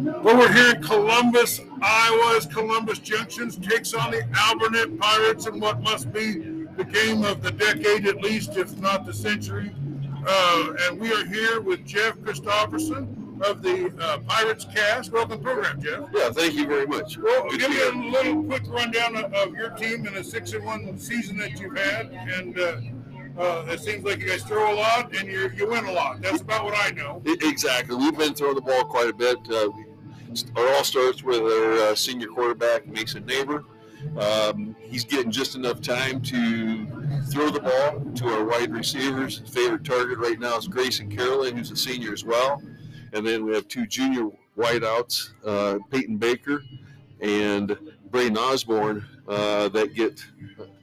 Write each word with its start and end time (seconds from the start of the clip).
Well, 0.00 0.36
we're 0.36 0.52
here 0.52 0.76
in 0.76 0.82
Columbus, 0.82 1.60
Iowa. 1.82 2.36
As 2.36 2.46
Columbus 2.46 3.00
Junctions 3.00 3.56
takes 3.56 3.94
on 3.94 4.12
the 4.12 4.22
Alburnett 4.32 4.96
Pirates 4.96 5.46
in 5.48 5.58
what 5.58 5.82
must 5.82 6.12
be 6.12 6.34
the 6.76 6.84
game 6.84 7.24
of 7.24 7.42
the 7.42 7.50
decade, 7.50 8.06
at 8.06 8.22
least, 8.22 8.56
if 8.56 8.78
not 8.78 9.06
the 9.06 9.12
century. 9.12 9.74
Uh, 10.24 10.72
and 10.82 11.00
we 11.00 11.12
are 11.12 11.24
here 11.26 11.60
with 11.60 11.84
Jeff 11.84 12.20
Christopherson 12.22 13.40
of 13.44 13.60
the 13.60 13.92
uh, 14.00 14.18
Pirates 14.18 14.64
cast. 14.72 15.10
Welcome, 15.10 15.30
to 15.30 15.36
the 15.38 15.42
program, 15.42 15.82
Jeff. 15.82 16.04
Yeah, 16.14 16.30
thank 16.30 16.54
you 16.54 16.68
very 16.68 16.86
much. 16.86 17.18
Well, 17.18 17.48
Good 17.50 17.58
give 17.58 17.70
me 17.70 17.82
a 17.82 18.10
little 18.10 18.44
quick 18.44 18.68
rundown 18.68 19.16
of, 19.16 19.34
of 19.34 19.54
your 19.54 19.70
team 19.70 20.06
and 20.06 20.16
a 20.16 20.22
six 20.22 20.52
and 20.52 20.64
one 20.64 20.96
season 20.96 21.36
that 21.38 21.58
you've 21.58 21.76
had, 21.76 22.12
and 22.12 22.56
uh, 22.56 22.76
uh, 23.36 23.64
it 23.68 23.80
seems 23.80 24.04
like 24.04 24.20
you 24.20 24.28
guys 24.28 24.44
throw 24.44 24.72
a 24.72 24.76
lot 24.76 25.16
and 25.16 25.28
you 25.28 25.50
you 25.56 25.68
win 25.68 25.84
a 25.86 25.92
lot. 25.92 26.20
That's 26.20 26.40
about 26.40 26.64
what 26.64 26.74
I 26.76 26.90
know. 26.90 27.20
Exactly. 27.24 27.96
We've 27.96 28.16
been 28.16 28.34
throwing 28.34 28.56
the 28.56 28.60
ball 28.60 28.84
quite 28.84 29.08
a 29.08 29.12
bit. 29.12 29.38
Uh, 29.50 29.70
our 30.56 30.68
all 30.74 30.84
starts 30.84 31.22
with 31.22 31.40
our 31.40 31.72
uh, 31.90 31.94
senior 31.94 32.28
quarterback, 32.28 32.86
Mason 32.86 33.24
Neighbor. 33.26 33.64
Um, 34.18 34.76
he's 34.80 35.04
getting 35.04 35.30
just 35.30 35.54
enough 35.54 35.80
time 35.80 36.20
to 36.22 36.86
throw 37.30 37.50
the 37.50 37.60
ball 37.60 38.00
to 38.14 38.28
our 38.28 38.44
wide 38.44 38.72
receivers. 38.72 39.38
His 39.38 39.50
favorite 39.50 39.84
target 39.84 40.18
right 40.18 40.38
now 40.38 40.56
is 40.56 40.68
Grayson 40.68 41.14
Carolyn, 41.14 41.56
who's 41.56 41.70
a 41.70 41.76
senior 41.76 42.12
as 42.12 42.24
well. 42.24 42.62
And 43.12 43.26
then 43.26 43.44
we 43.44 43.54
have 43.54 43.66
two 43.68 43.86
junior 43.86 44.28
wideouts, 44.56 45.30
uh, 45.44 45.78
Peyton 45.90 46.16
Baker 46.18 46.62
and 47.20 47.76
Braden 48.10 48.36
Osborne, 48.36 49.04
uh, 49.26 49.68
that 49.70 49.94
get 49.94 50.24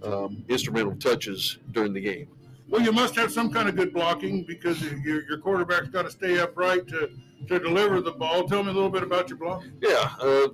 um, 0.03 0.43
instrumental 0.49 0.95
touches 0.95 1.59
during 1.71 1.93
the 1.93 2.01
game. 2.01 2.27
Well, 2.67 2.81
you 2.81 2.91
must 2.91 3.15
have 3.15 3.31
some 3.31 3.51
kind 3.51 3.69
of 3.69 3.75
good 3.75 3.93
blocking 3.93 4.43
because 4.43 4.81
your, 4.81 5.23
your 5.27 5.37
quarterback's 5.37 5.89
got 5.89 6.03
to 6.03 6.11
stay 6.11 6.39
upright 6.39 6.87
to, 6.89 7.11
to 7.47 7.59
deliver 7.59 8.01
the 8.01 8.11
ball. 8.11 8.47
Tell 8.47 8.63
me 8.63 8.71
a 8.71 8.73
little 8.73 8.89
bit 8.89 9.03
about 9.03 9.29
your 9.29 9.37
blocking. 9.37 9.73
Yeah, 9.81 10.09
uh, 10.19 10.47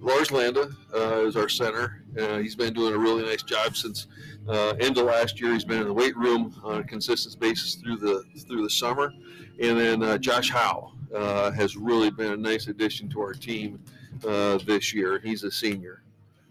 Lars 0.00 0.30
Landa 0.30 0.70
uh, 0.94 1.26
is 1.26 1.36
our 1.36 1.48
center. 1.48 2.02
Uh, 2.18 2.38
he's 2.38 2.54
been 2.54 2.74
doing 2.74 2.94
a 2.94 2.98
really 2.98 3.24
nice 3.24 3.42
job 3.42 3.76
since 3.76 4.06
uh, 4.48 4.70
end 4.80 4.98
of 4.98 5.06
last 5.06 5.40
year. 5.40 5.52
He's 5.52 5.64
been 5.64 5.80
in 5.80 5.86
the 5.86 5.92
weight 5.92 6.16
room 6.16 6.54
on 6.62 6.80
a 6.80 6.84
consistent 6.84 7.38
basis 7.40 7.74
through 7.76 7.96
the 7.96 8.24
through 8.46 8.62
the 8.62 8.70
summer, 8.70 9.12
and 9.60 9.78
then 9.78 10.02
uh, 10.02 10.18
Josh 10.18 10.50
Howe 10.50 10.92
uh, 11.14 11.50
has 11.52 11.76
really 11.76 12.10
been 12.10 12.32
a 12.32 12.36
nice 12.36 12.68
addition 12.68 13.08
to 13.10 13.20
our 13.20 13.32
team 13.32 13.80
uh, 14.26 14.58
this 14.58 14.94
year. 14.94 15.20
He's 15.22 15.44
a 15.44 15.50
senior. 15.50 16.02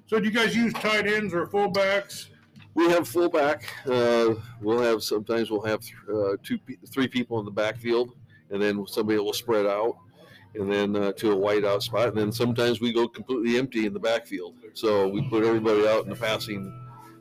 So, 0.08 0.20
do 0.20 0.26
you 0.26 0.32
guys 0.32 0.56
use 0.56 0.74
tight 0.74 1.08
ends 1.08 1.34
or 1.34 1.48
fullbacks? 1.48 2.28
We 2.74 2.90
have 2.90 3.08
fullback. 3.08 3.74
Uh, 3.86 4.36
we'll 4.62 4.82
have 4.82 5.04
sometimes 5.04 5.50
we'll 5.50 5.64
have 5.64 5.82
uh, 6.14 6.38
two, 6.44 6.60
three 6.88 7.08
people 7.08 7.40
in 7.40 7.46
the 7.46 7.52
backfield, 7.52 8.12
and 8.52 8.62
then 8.62 8.86
somebody 8.88 9.20
will 9.20 9.34
spread 9.34 9.66
out, 9.66 9.98
and 10.56 10.72
then 10.72 10.96
uh, 10.96 11.12
to 11.14 11.32
a 11.32 11.36
white 11.36 11.66
out 11.66 11.84
spot, 11.84 12.10
and 12.10 12.18
then 12.18 12.32
sometimes 12.32 12.82
we 12.82 12.94
go 12.94 13.08
completely 13.08 13.58
empty 13.58 13.86
in 13.86 13.94
the 13.94 14.00
backfield. 14.00 14.56
So 14.74 15.08
we 15.08 15.22
put 15.30 15.44
everybody 15.44 15.88
out 15.88 16.04
in 16.04 16.10
the 16.10 16.16
passing, 16.16 16.72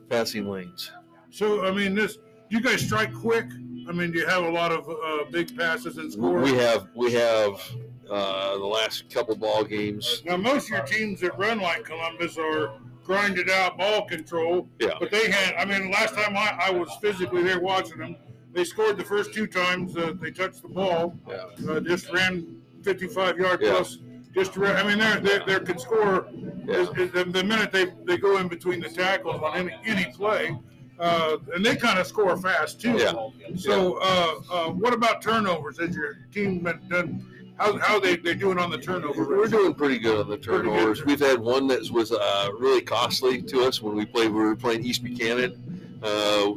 passing 0.09 0.47
lanes. 0.47 0.91
So, 1.29 1.65
I 1.65 1.71
mean, 1.71 1.95
this 1.95 2.17
you 2.49 2.61
guys 2.61 2.85
strike 2.85 3.13
quick. 3.13 3.45
I 3.89 3.91
mean, 3.91 4.11
do 4.11 4.19
you 4.19 4.27
have 4.27 4.43
a 4.43 4.49
lot 4.49 4.71
of 4.71 4.89
uh, 4.89 5.29
big 5.31 5.55
passes 5.57 5.97
and 5.97 6.11
scores? 6.11 6.49
We 6.49 6.57
have 6.57 6.87
we 6.95 7.13
have 7.13 7.61
uh, 8.09 8.57
the 8.57 8.65
last 8.65 9.09
couple 9.09 9.35
ball 9.35 9.63
games. 9.63 10.23
Now, 10.25 10.37
most 10.37 10.65
of 10.65 10.77
your 10.77 10.85
teams 10.85 11.19
that 11.21 11.37
run 11.37 11.59
like 11.59 11.83
Columbus 11.85 12.37
are 12.37 12.79
grinded 13.03 13.49
out 13.49 13.77
ball 13.77 14.05
control. 14.05 14.67
Yeah. 14.79 14.91
But 14.99 15.11
they 15.11 15.31
had, 15.31 15.55
I 15.55 15.65
mean, 15.65 15.89
last 15.91 16.13
time 16.13 16.35
I, 16.35 16.57
I 16.59 16.71
was 16.71 16.89
physically 17.01 17.41
there 17.41 17.59
watching 17.59 17.97
them, 17.99 18.17
they 18.57 18.63
scored 18.63 18.97
the 18.97 19.03
first 19.03 19.35
two 19.35 19.45
times 19.45 19.95
uh, 19.95 20.13
they 20.19 20.31
touched 20.31 20.63
the 20.63 20.67
ball. 20.67 21.15
Yeah. 21.29 21.43
Uh, 21.69 21.79
just 21.79 22.11
ran 22.11 22.59
55 22.81 23.37
yard 23.37 23.59
Yeah. 23.61 23.69
plus. 23.73 23.99
Just 24.33 24.53
to, 24.55 24.65
I 24.65 24.81
mean, 24.83 24.97
they're, 24.97 25.19
they're, 25.19 25.43
they 25.45 25.59
can 25.59 25.77
score 25.77 26.27
is- 26.67 26.89
is 26.97 27.11
the, 27.11 27.23
the 27.25 27.43
minute 27.43 27.71
they, 27.71 27.85
they 28.05 28.17
go 28.17 28.37
in 28.39 28.47
between 28.47 28.79
the 28.79 28.89
tackles 28.89 29.41
on 29.43 29.55
any, 29.55 29.75
any 29.85 30.05
play. 30.11 30.57
Uh, 30.99 31.37
and 31.53 31.63
they 31.63 31.75
kind 31.75 31.99
of 31.99 32.07
score 32.07 32.35
fast 32.35 32.81
too. 32.81 32.97
Yeah. 32.97 33.13
So, 33.55 33.99
uh, 34.01 34.33
uh, 34.51 34.69
what 34.71 34.91
about 34.95 35.21
turnovers? 35.21 35.79
Has 35.79 35.95
your 35.95 36.15
team 36.33 36.61
been 36.63 36.79
done? 36.89 37.53
How, 37.57 37.77
how 37.77 37.99
they 37.99 38.15
they 38.17 38.33
doing 38.33 38.57
on 38.57 38.71
the 38.71 38.79
turnover? 38.79 39.23
We're 39.37 39.47
doing 39.47 39.75
pretty 39.75 39.99
good 39.99 40.19
on 40.19 40.29
the 40.29 40.37
turnovers. 40.39 41.05
We've 41.05 41.19
had 41.19 41.39
one 41.39 41.67
that 41.67 41.87
was 41.91 42.11
uh, 42.11 42.49
really 42.57 42.81
costly 42.81 43.43
to 43.43 43.61
us 43.61 43.79
when 43.83 43.95
we 43.95 44.05
played. 44.05 44.29
We 44.31 44.39
were 44.41 44.55
playing 44.55 44.83
East 44.83 45.03
Buchanan. 45.03 45.99
Uh, 46.01 46.53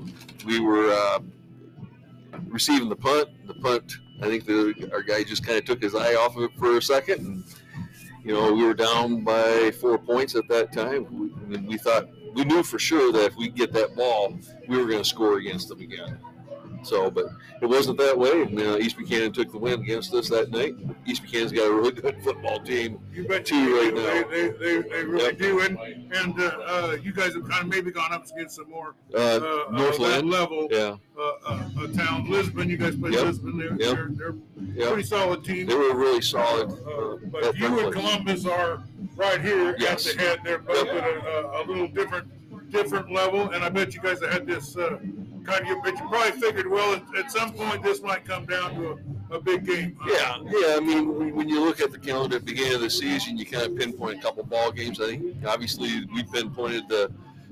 we 0.46 0.60
were 0.60 0.90
uh, 0.90 1.18
receiving 2.50 2.88
the 2.88 2.96
punt. 2.96 3.28
The 3.46 3.54
punt. 3.54 3.92
I 4.22 4.26
think 4.26 4.44
the, 4.44 4.90
our 4.92 5.02
guy 5.02 5.22
just 5.22 5.46
kind 5.46 5.58
of 5.58 5.64
took 5.64 5.82
his 5.82 5.94
eye 5.94 6.14
off 6.14 6.36
of 6.36 6.42
it 6.42 6.50
for 6.58 6.76
a 6.76 6.82
second, 6.82 7.26
and 7.26 7.44
you 8.22 8.34
know 8.34 8.52
we 8.52 8.64
were 8.64 8.74
down 8.74 9.24
by 9.24 9.70
four 9.80 9.96
points 9.98 10.34
at 10.34 10.46
that 10.48 10.72
time. 10.72 11.06
We, 11.10 11.56
and 11.56 11.66
we 11.66 11.78
thought 11.78 12.08
we 12.34 12.44
knew 12.44 12.62
for 12.62 12.78
sure 12.78 13.12
that 13.12 13.24
if 13.24 13.36
we 13.36 13.48
get 13.48 13.72
that 13.72 13.96
ball, 13.96 14.38
we 14.68 14.76
were 14.76 14.86
going 14.86 15.02
to 15.02 15.08
score 15.08 15.38
against 15.38 15.68
them 15.68 15.80
again. 15.80 16.18
So, 16.82 17.10
but 17.10 17.26
it 17.60 17.66
wasn't 17.66 17.98
that 17.98 18.16
way. 18.18 18.42
And, 18.42 18.58
uh, 18.58 18.76
East 18.78 18.96
Buchanan 18.96 19.32
took 19.32 19.52
the 19.52 19.58
win 19.58 19.80
against 19.80 20.14
us 20.14 20.28
that 20.30 20.50
night. 20.50 20.74
East 21.06 21.22
Buchanan's 21.22 21.52
got 21.52 21.68
a 21.70 21.72
really 21.74 21.92
good 21.92 22.22
football 22.22 22.58
team. 22.60 22.98
You 23.12 23.26
bet 23.28 23.44
two 23.44 23.56
you 23.58 23.80
right 23.82 23.94
now. 23.94 24.28
They, 24.30 24.48
they, 24.48 24.82
they, 24.88 25.04
really 25.04 25.24
Yep. 25.24 25.38
do. 25.38 25.60
And 25.60 25.78
and 26.12 26.40
uh, 26.40 26.44
uh, 26.66 26.96
you 27.02 27.12
guys 27.12 27.34
have 27.34 27.48
kind 27.48 27.62
of 27.64 27.68
maybe 27.68 27.90
gone 27.90 28.12
up 28.12 28.26
against 28.34 28.56
some 28.56 28.70
more 28.70 28.94
Uh, 29.14 29.18
uh, 29.18 29.64
uh, 29.68 29.70
Northland. 29.72 30.30
level 30.30 30.68
Yeah, 30.70 30.96
uh, 31.18 31.22
uh, 31.46 31.68
uh, 31.80 31.86
town. 31.88 32.30
Lisbon, 32.30 32.68
you 32.70 32.76
guys 32.76 32.96
play 32.96 33.10
Yep. 33.10 33.24
Lisbon. 33.24 33.58
They're, 33.58 33.68
Yep. 33.70 33.78
they're, 33.78 34.08
they're 34.12 34.34
yeah. 34.74 34.88
pretty 34.88 35.02
solid 35.04 35.44
team. 35.44 35.66
They 35.66 35.74
were 35.74 35.94
really 35.94 36.22
solid. 36.22 36.68
But 37.30 37.56
you 37.58 37.78
and. 37.80 37.92
Columbus 37.92 38.46
are 38.46 38.82
right 39.16 39.40
here 39.40 39.76
Yes. 39.78 40.06
at 40.08 40.16
the 40.16 40.22
head. 40.22 40.38
They're 40.44 40.58
both 40.58 40.86
Yep. 40.86 40.94
at 40.96 41.04
a, 41.04 41.28
a, 41.28 41.62
a 41.62 41.62
little 41.66 41.88
different 41.88 42.30
different 42.70 43.10
level. 43.10 43.50
And 43.50 43.64
I 43.64 43.68
bet 43.68 43.94
you 43.94 44.00
guys 44.00 44.20
have 44.22 44.32
had 44.32 44.46
this 44.46 44.76
uh, 44.76 44.98
kind 45.44 45.68
of. 45.68 45.78
But 45.82 45.92
you 45.98 46.08
probably 46.08 46.40
figured, 46.40 46.66
well, 46.68 46.94
at, 46.94 47.02
at 47.18 47.30
some 47.32 47.52
point 47.52 47.82
this 47.82 48.02
might 48.02 48.24
come 48.24 48.46
down 48.46 48.74
to 48.76 48.98
a, 49.30 49.36
a 49.36 49.40
big 49.40 49.64
game. 49.66 49.96
Yeah, 50.06 50.38
yeah. 50.44 50.76
I 50.76 50.80
mean, 50.80 51.16
when- 51.18 51.34
when 51.36 51.48
you 51.48 51.60
look 51.64 51.80
at 51.80 51.92
the 51.92 51.98
calendar 51.98 52.36
at 52.36 52.44
the 52.44 52.52
beginning 52.52 52.74
of 52.74 52.80
the 52.82 52.90
season, 52.90 53.38
you 53.38 53.46
kind 53.46 53.64
of 53.66 53.76
pinpoint 53.76 54.18
a 54.18 54.22
couple 54.22 54.42
ball 54.44 54.70
games. 54.72 55.00
I 55.00 55.06
think 55.16 55.36
obviously 55.46 56.04
we 56.14 56.22
pinpointed 56.24 56.88
the 56.88 57.10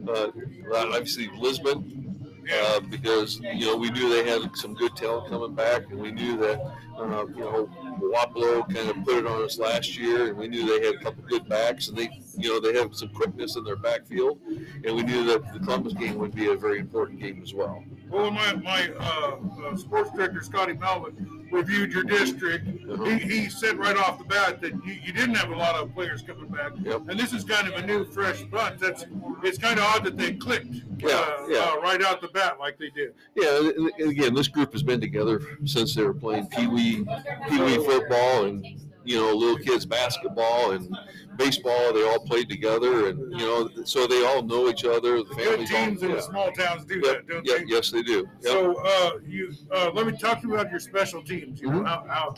uh, 0.08 0.30
obviously 0.72 1.28
Lisbon 1.38 2.07
uh, 2.52 2.80
because 2.80 3.40
you 3.40 3.66
know 3.66 3.76
we 3.76 3.90
knew 3.90 4.08
they 4.08 4.28
had 4.28 4.56
some 4.56 4.74
good 4.74 4.94
talent 4.96 5.28
coming 5.30 5.54
back, 5.54 5.90
and 5.90 5.98
we 5.98 6.10
knew 6.10 6.36
that 6.38 6.60
uh, 6.98 7.26
you 7.26 7.40
know 7.40 7.68
Wapello 8.00 8.62
kind 8.74 8.90
of 8.90 9.04
put 9.04 9.18
it 9.18 9.26
on 9.26 9.42
us 9.42 9.58
last 9.58 9.98
year, 9.98 10.28
and 10.28 10.36
we 10.36 10.48
knew 10.48 10.66
they 10.66 10.86
had 10.86 10.96
a 10.96 10.98
couple 10.98 11.22
good 11.24 11.48
backs, 11.48 11.88
and 11.88 11.96
they 11.96 12.08
you 12.36 12.48
know 12.48 12.60
they 12.60 12.78
have 12.78 12.94
some 12.94 13.08
quickness 13.10 13.56
in 13.56 13.64
their 13.64 13.76
backfield, 13.76 14.40
and 14.84 14.96
we 14.96 15.02
knew 15.02 15.24
that 15.24 15.52
the 15.52 15.58
Columbus 15.60 15.94
game 15.94 16.16
would 16.16 16.34
be 16.34 16.48
a 16.48 16.56
very 16.56 16.78
important 16.78 17.20
game 17.20 17.40
as 17.42 17.54
well. 17.54 17.84
Well, 18.10 18.30
my, 18.30 18.54
my 18.54 18.90
uh, 18.98 19.36
uh, 19.66 19.76
sports 19.76 20.10
director, 20.10 20.42
Scotty 20.42 20.72
Melvin, 20.72 21.37
reviewed 21.50 21.92
your 21.92 22.04
district. 22.04 22.68
Uh-huh. 22.88 23.04
He, 23.04 23.18
he 23.18 23.48
said 23.48 23.78
right 23.78 23.96
off 23.96 24.18
the 24.18 24.24
bat 24.24 24.60
that 24.60 24.72
you, 24.84 24.92
you 24.92 25.12
didn't 25.12 25.34
have 25.36 25.50
a 25.50 25.56
lot 25.56 25.74
of 25.74 25.94
players 25.94 26.22
coming 26.22 26.48
back. 26.48 26.72
Yep. 26.82 27.08
And 27.08 27.18
this 27.18 27.32
is 27.32 27.44
kind 27.44 27.68
of 27.68 27.74
a 27.74 27.86
new, 27.86 28.04
fresh 28.04 28.42
bunch. 28.44 28.80
That's 28.80 29.06
It's 29.42 29.58
kind 29.58 29.78
of 29.78 29.84
odd 29.84 30.04
that 30.04 30.16
they 30.16 30.32
clicked 30.34 30.74
Yeah, 30.98 31.10
uh, 31.10 31.46
yeah. 31.48 31.58
Uh, 31.58 31.80
right 31.80 32.02
out 32.02 32.20
the 32.20 32.28
bat 32.28 32.58
like 32.58 32.78
they 32.78 32.90
did. 32.90 33.14
Yeah, 33.34 33.58
and, 33.58 33.90
and 33.98 34.10
again, 34.10 34.34
this 34.34 34.48
group 34.48 34.72
has 34.72 34.82
been 34.82 35.00
together 35.00 35.40
since 35.64 35.94
they 35.94 36.02
were 36.02 36.14
playing 36.14 36.46
pee 36.48 36.66
wee, 36.66 37.06
pee 37.48 37.60
wee 37.60 37.76
football, 37.76 38.44
and 38.44 38.64
you 39.08 39.16
know, 39.18 39.32
little 39.34 39.56
kids 39.58 39.86
basketball 39.86 40.72
and 40.72 40.94
baseball. 41.36 41.92
They 41.94 42.02
all 42.06 42.18
played 42.20 42.48
together, 42.48 43.08
and 43.08 43.18
you 43.32 43.46
know, 43.46 43.70
so 43.84 44.06
they 44.06 44.24
all 44.26 44.42
know 44.42 44.68
each 44.68 44.84
other. 44.84 45.18
The 45.18 45.24
Good 45.24 45.36
families 45.44 45.72
all. 45.72 45.84
teams 45.86 46.02
in 46.02 46.10
yeah. 46.10 46.16
the 46.16 46.22
small 46.22 46.52
towns 46.52 46.84
do 46.84 46.94
Yep, 46.96 47.02
that, 47.04 47.26
don't 47.28 47.46
yep, 47.46 47.58
they? 47.58 47.64
yes, 47.66 47.90
they 47.90 48.02
do. 48.02 48.28
Yep. 48.42 48.52
So 48.52 48.74
uh, 48.84 49.10
you 49.26 49.52
uh, 49.72 49.90
let 49.94 50.06
me 50.06 50.12
talk 50.16 50.40
to 50.42 50.48
you 50.48 50.54
about 50.54 50.70
your 50.70 50.80
special 50.80 51.22
teams. 51.22 51.60
You 51.60 51.70
know 51.70 51.80
Mhm. 51.80 51.86
how, 51.86 52.04
how 52.08 52.34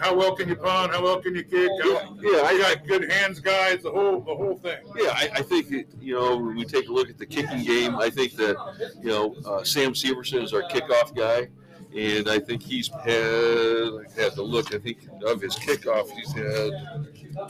how 0.00 0.14
well 0.16 0.34
can 0.34 0.48
you 0.48 0.56
punt? 0.56 0.92
How 0.92 1.02
well 1.02 1.20
can 1.20 1.34
you 1.36 1.44
kick? 1.44 1.70
How, 1.82 2.16
yeah, 2.20 2.50
you 2.50 2.64
I, 2.64 2.74
got 2.74 2.86
good 2.86 3.10
hands, 3.10 3.38
guys. 3.40 3.82
The 3.82 3.90
whole 3.92 4.20
the 4.20 4.34
whole 4.34 4.56
thing. 4.56 4.78
Yeah, 4.96 5.10
I, 5.14 5.30
I 5.36 5.42
think 5.42 5.70
you 6.00 6.14
know 6.14 6.36
when 6.36 6.56
we 6.56 6.64
take 6.64 6.88
a 6.88 6.92
look 6.92 7.08
at 7.10 7.18
the 7.18 7.26
kicking 7.26 7.62
game. 7.64 7.96
I 7.96 8.10
think 8.10 8.32
that 8.36 8.56
you 9.00 9.08
know 9.10 9.34
uh, 9.46 9.62
Sam 9.62 9.92
Severson 9.92 10.42
is 10.42 10.52
our 10.52 10.62
kickoff 10.62 11.14
guy, 11.14 11.48
and 11.96 12.28
I 12.28 12.38
think 12.38 12.62
he's 12.62 12.88
had 12.88 13.06
I 13.06 14.20
had 14.20 14.32
to 14.32 14.42
look. 14.42 14.74
I 14.74 14.78
think 14.78 14.98
of 15.26 15.40
his 15.40 15.56
kickoff, 15.56 16.10
he's 16.10 16.32
had 16.32 16.72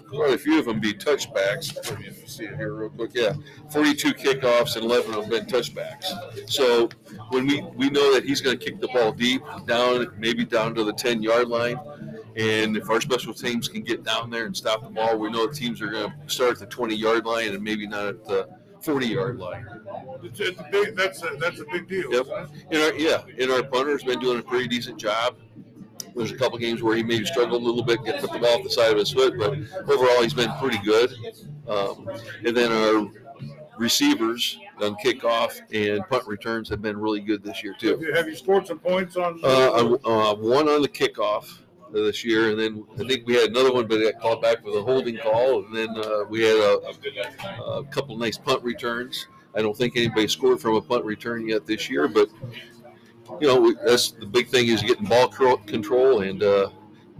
quite 0.08 0.34
a 0.34 0.38
few 0.38 0.58
of 0.58 0.66
them 0.66 0.80
be 0.80 0.92
touchbacks. 0.92 1.74
Let 1.90 2.00
me 2.00 2.08
see 2.26 2.44
it 2.44 2.56
here 2.56 2.74
real 2.74 2.90
quick. 2.90 3.12
Yeah, 3.14 3.34
42 3.70 4.14
kickoffs 4.14 4.76
and 4.76 4.84
11 4.84 5.14
of 5.14 5.20
them 5.22 5.30
been 5.30 5.46
touchbacks. 5.46 6.48
So 6.48 6.88
when 7.30 7.46
we 7.46 7.62
we 7.76 7.90
know 7.90 8.12
that 8.14 8.24
he's 8.24 8.40
going 8.40 8.58
to 8.58 8.64
kick 8.64 8.80
the 8.80 8.88
ball 8.88 9.12
deep 9.12 9.42
down, 9.66 10.12
maybe 10.18 10.44
down 10.44 10.74
to 10.74 10.84
the 10.84 10.92
10 10.92 11.22
yard 11.22 11.48
line. 11.48 11.78
And 12.34 12.78
if 12.78 12.88
our 12.88 13.00
special 13.00 13.34
teams 13.34 13.68
can 13.68 13.82
get 13.82 14.04
down 14.04 14.30
there 14.30 14.46
and 14.46 14.56
stop 14.56 14.82
the 14.82 14.88
ball, 14.88 15.18
we 15.18 15.30
know 15.30 15.46
teams 15.48 15.82
are 15.82 15.88
going 15.88 16.10
to 16.10 16.32
start 16.32 16.52
at 16.52 16.58
the 16.60 16.66
20 16.66 16.94
yard 16.94 17.26
line 17.26 17.52
and 17.52 17.62
maybe 17.62 17.86
not 17.86 18.06
at 18.06 18.24
the 18.24 18.48
40 18.82 19.06
yard 19.06 19.38
line. 19.38 19.66
It's, 20.22 20.40
it's 20.40 20.60
a 20.60 20.68
big, 20.70 20.96
that's 20.96 21.22
a, 21.22 21.36
that's 21.38 21.60
a 21.60 21.64
big 21.70 21.88
deal. 21.88 22.12
Yep. 22.12 22.26
And 22.70 22.82
our, 22.82 22.94
yeah, 22.94 23.22
and 23.38 23.50
our 23.50 23.62
punter's 23.62 24.02
been 24.02 24.20
doing 24.20 24.38
a 24.38 24.42
pretty 24.42 24.68
decent 24.68 24.98
job. 24.98 25.36
There's 26.14 26.30
a 26.30 26.36
couple 26.36 26.58
games 26.58 26.82
where 26.82 26.96
he 26.96 27.02
maybe 27.02 27.24
struggled 27.24 27.62
a 27.62 27.64
little 27.64 27.82
bit, 27.82 28.04
get 28.04 28.20
put 28.20 28.32
the 28.32 28.38
ball 28.38 28.58
off 28.58 28.62
the 28.62 28.70
side 28.70 28.92
of 28.92 28.98
his 28.98 29.10
foot, 29.10 29.38
but 29.38 29.54
overall 29.88 30.22
he's 30.22 30.34
been 30.34 30.52
pretty 30.60 30.78
good. 30.84 31.10
Um, 31.66 32.08
and 32.44 32.56
then 32.56 32.70
our 32.70 33.10
receivers 33.78 34.58
on 34.80 34.96
kickoff 34.96 35.60
and 35.72 36.06
punt 36.08 36.26
returns 36.26 36.68
have 36.68 36.82
been 36.82 36.98
really 36.98 37.20
good 37.20 37.42
this 37.42 37.62
year 37.62 37.72
Have 37.72 37.80
too. 37.80 37.98
you, 38.00 38.14
have 38.14 38.28
you 38.28 38.36
scored 38.36 38.66
some 38.66 38.78
points 38.78 39.16
on? 39.16 39.40
Uh, 39.42 39.96
uh, 40.04 40.34
one 40.34 40.68
on 40.68 40.82
the 40.82 40.88
kickoff 40.88 41.58
this 41.92 42.24
year, 42.24 42.50
and 42.50 42.58
then 42.58 42.84
I 42.94 43.06
think 43.06 43.26
we 43.26 43.34
had 43.34 43.50
another 43.50 43.72
one, 43.72 43.86
but 43.86 44.00
it 44.00 44.12
got 44.12 44.22
called 44.22 44.42
back 44.42 44.64
with 44.64 44.74
a 44.74 44.82
holding 44.82 45.18
call, 45.18 45.64
and 45.64 45.76
then 45.76 45.88
uh, 45.90 46.24
we 46.28 46.42
had 46.42 46.56
a, 46.56 46.80
a 47.60 47.84
couple 47.84 48.16
nice 48.16 48.38
punt 48.38 48.62
returns. 48.62 49.26
I 49.54 49.62
don't 49.62 49.76
think 49.76 49.96
anybody 49.96 50.28
scored 50.28 50.60
from 50.60 50.76
a 50.76 50.80
punt 50.80 51.04
return 51.04 51.46
yet 51.46 51.66
this 51.66 51.90
year, 51.90 52.08
but 52.08 52.28
you 53.40 53.46
know 53.46 53.60
we, 53.60 53.76
that's 53.84 54.12
the 54.12 54.26
big 54.26 54.48
thing 54.48 54.68
is 54.68 54.82
getting 54.82 55.04
ball 55.04 55.28
control 55.28 56.22
and 56.22 56.42
uh, 56.42 56.70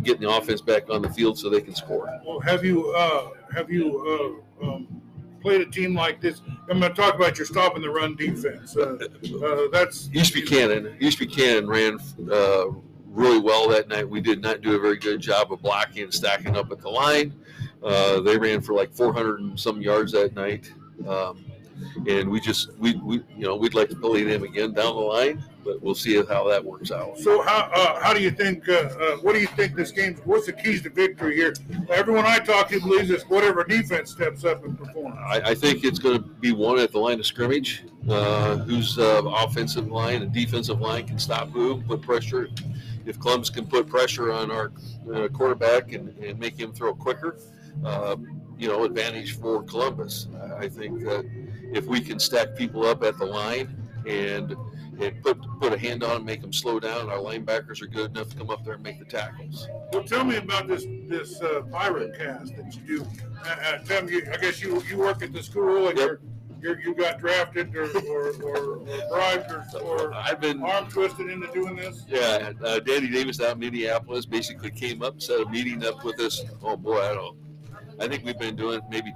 getting 0.03 0.23
the 0.23 0.31
offense 0.31 0.61
back 0.61 0.89
on 0.91 1.03
the 1.03 1.11
field 1.11 1.39
so 1.39 1.51
they 1.51 1.61
can 1.61 1.75
score. 1.75 2.09
Well, 2.27 2.41
have 2.41 2.65
you 2.65 2.91
uh, 2.91 3.31
have 3.55 3.71
you 3.71 4.43
uh, 4.63 4.67
um, 4.67 5.03
played 5.41 5.61
a 5.61 5.67
team 5.67 5.95
like 5.95 6.21
this? 6.21 6.41
I'm 6.71 6.81
going 6.81 6.95
to 6.95 7.01
talk 7.01 7.15
about 7.15 7.37
your 7.37 7.47
stop 7.47 7.75
and 7.75 7.85
the 7.85 7.91
run 7.91 8.17
defense. 8.17 8.77
Uh, 8.77 8.97
uh, 9.45 9.69
that's 9.71 10.09
East 10.15 10.33
Buchanan, 10.33 10.97
East 11.01 11.19
Buchanan 11.19 11.67
ran 11.67 11.99
uh, 12.31 12.67
really 13.13 13.39
well 13.39 13.69
that 13.69 13.89
night. 13.89 14.09
We 14.09 14.21
did 14.21 14.43
not 14.43 14.63
do 14.63 14.75
a 14.75 14.81
very 14.81 14.97
good 14.97 15.21
job 15.21 15.53
of 15.53 15.63
blocking 15.63 16.05
and 16.05 16.15
stacking 16.15 16.57
up 16.57 16.73
at 16.73 16.81
the 16.81 16.89
line. 16.89 17.35
Uh, 17.83 18.21
they 18.21 18.39
ran 18.39 18.61
for 18.61 18.75
like 18.75 18.93
400 18.93 19.41
and 19.41 19.59
some 19.59 19.83
yards 19.83 20.13
that 20.13 20.35
night, 20.35 20.73
um, 21.09 21.45
and 22.07 22.31
we 22.31 22.41
just 22.41 22.77
we, 22.79 22.95
we 22.97 23.17
you 23.37 23.45
know 23.45 23.57
we'd 23.57 23.75
like 23.75 23.89
to 23.91 23.97
play 23.97 24.23
them 24.23 24.45
again 24.45 24.73
down 24.73 24.95
the 24.95 25.01
line, 25.01 25.45
but 25.65 25.83
we'll 25.83 25.95
see 25.95 26.15
how 26.15 26.49
that 26.49 26.65
works 26.65 26.93
out. 26.93 27.19
So 27.19 27.43
how 27.43 27.71
uh, 27.75 28.01
how 28.01 28.15
do 28.15 28.23
you 28.23 28.31
think? 28.31 28.69
Uh, 28.69 28.73
uh, 28.73 29.17
what 29.17 29.33
do 29.33 29.41
you 29.41 29.49
think 29.49 29.75
this 29.75 29.91
game's? 29.91 30.21
What's 30.25 30.47
the 30.47 30.53
keys 30.53 30.83
to 30.83 30.91
victory 30.91 31.35
here? 31.35 31.55
Everyone 31.91 32.25
I 32.25 32.39
talk 32.39 32.69
to 32.69 32.81
believes 32.81 33.11
it's 33.11 33.25
whatever 33.25 33.65
defense 33.65 34.13
steps 34.13 34.45
up 34.45 34.65
and 34.65 34.79
performs. 34.79 35.19
I, 35.19 35.41
I 35.47 35.55
think 35.57 35.83
it's 35.83 35.99
going 35.99 36.23
to 36.23 36.29
be 36.29 36.53
one 36.53 36.79
at 36.79 36.93
the 36.93 37.01
line 37.01 37.19
of 37.19 37.27
scrimmage, 37.27 37.83
uh, 38.09 38.59
whose 38.59 38.97
uh, 38.97 39.23
offensive 39.25 39.89
line 39.89 40.23
and 40.23 40.33
defensive 40.33 40.81
line 40.81 41.09
can 41.09 41.19
stop 41.19 41.51
who, 41.51 41.83
put 41.83 42.01
pressure. 42.01 42.49
If 43.07 43.19
Columbus 43.21 43.51
can 43.51 43.67
put 43.67 43.87
pressure 43.89 44.33
on 44.33 44.51
our 44.51 44.73
uh, 45.13 45.29
quarterback 45.29 45.93
and, 45.93 46.09
and 46.19 46.39
make 46.39 46.59
him 46.59 46.73
throw 46.73 46.95
quicker, 46.95 47.37
uh, 47.85 48.17
you 48.59 48.69
know, 48.69 48.85
advantage 48.85 49.39
for 49.39 49.63
Columbus. 49.63 50.29
I- 50.41 50.65
I 50.65 50.69
think 50.69 51.01
that 51.01 51.25
if 51.73 51.87
we 51.87 52.01
can 52.01 52.19
stack 52.19 52.55
people 52.55 52.85
up 52.87 53.03
at 53.03 53.19
the 53.19 53.25
line 53.25 53.75
and 54.07 54.55
and 55.01 55.21
put 55.23 55.39
put 55.59 55.73
a 55.73 55.79
hand 55.79 56.05
on 56.05 56.11
them, 56.17 56.25
make 56.27 56.43
them 56.43 56.53
slow 56.53 56.79
down, 56.79 57.09
our 57.11 57.17
linebackers 57.17 57.81
are 57.83 57.87
good 57.87 58.11
enough 58.11 58.29
to 58.29 58.37
come 58.37 58.51
up 58.51 58.63
there 58.65 58.75
and 58.75 58.83
make 58.83 58.99
the 58.99 59.05
tackles. 59.07 59.67
Well, 59.93 60.05
tell 60.05 60.23
me 60.23 60.37
about 60.37 60.69
this 60.69 60.85
this 61.09 61.41
uh, 61.41 61.63
pirate 61.73 62.17
cast 62.17 62.55
that 62.57 62.77
you 62.77 62.99
do. 62.99 63.07
Uh, 63.45 63.49
uh, 63.49 63.79
tell 63.79 64.03
me, 64.05 64.21
I 64.33 64.37
guess 64.37 64.63
you 64.63 64.81
you 64.89 64.99
work 64.99 65.23
at 65.23 65.33
the 65.33 65.43
school 65.43 65.89
and 65.89 65.97
Yep. 65.99 66.07
you're, 66.07 66.21
you're 66.63 66.81
you 66.81 66.95
got 66.95 67.19
drafted 67.19 67.75
or 67.77 67.85
or, 67.85 68.31
or, 68.43 68.57
or 68.57 69.09
bribed 69.09 69.51
or, 69.51 69.67
or 69.83 70.15
I've 70.29 70.41
been 70.41 70.63
arm 70.63 70.89
twisted 70.89 71.29
into 71.29 71.49
doing 71.53 71.77
this. 71.77 72.05
Yeah, 72.09 72.53
uh, 72.65 72.79
Danny 72.81 73.09
Davis 73.09 73.41
out 73.41 73.55
in 73.55 73.59
Minneapolis 73.59 74.25
basically 74.25 74.71
came 74.71 75.03
up, 75.03 75.21
set 75.21 75.41
a 75.41 75.49
meeting 75.49 75.85
up 75.85 76.05
with 76.05 76.21
us. 76.21 76.43
Oh 76.63 76.77
boy, 76.77 77.01
I 77.01 77.15
don't. 77.15 77.37
I 78.01 78.09
think 78.09 78.25
we've 78.25 78.39
been 78.39 78.57
doing 78.57 78.79
it 78.79 78.85
maybe 78.89 79.13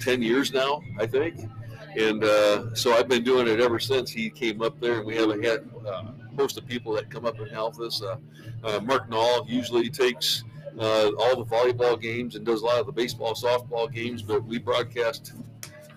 ten 0.00 0.22
years 0.22 0.52
now. 0.52 0.82
I 0.98 1.06
think, 1.06 1.48
and 1.96 2.24
uh, 2.24 2.74
so 2.74 2.94
I've 2.94 3.08
been 3.08 3.24
doing 3.24 3.46
it 3.46 3.60
ever 3.60 3.78
since 3.78 4.10
he 4.10 4.28
came 4.28 4.60
up 4.60 4.80
there. 4.80 4.98
And 4.98 5.06
we 5.06 5.16
have 5.16 5.30
a 5.30 5.34
had, 5.34 5.70
uh, 5.86 6.02
host 6.36 6.58
of 6.58 6.66
people 6.66 6.92
that 6.94 7.10
come 7.10 7.24
up 7.24 7.38
and 7.38 7.50
help 7.50 7.78
us. 7.80 8.02
Uh, 8.02 8.16
uh, 8.64 8.80
Mark 8.80 9.08
Knoll 9.08 9.46
usually 9.48 9.88
takes 9.88 10.44
uh, 10.78 11.10
all 11.18 11.36
the 11.36 11.44
volleyball 11.44 12.00
games 12.00 12.34
and 12.34 12.44
does 12.44 12.62
a 12.62 12.64
lot 12.64 12.80
of 12.80 12.86
the 12.86 12.92
baseball, 12.92 13.34
softball 13.34 13.92
games, 13.92 14.22
but 14.22 14.44
we 14.44 14.58
broadcast 14.58 15.32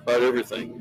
about 0.03 0.21
everything 0.21 0.79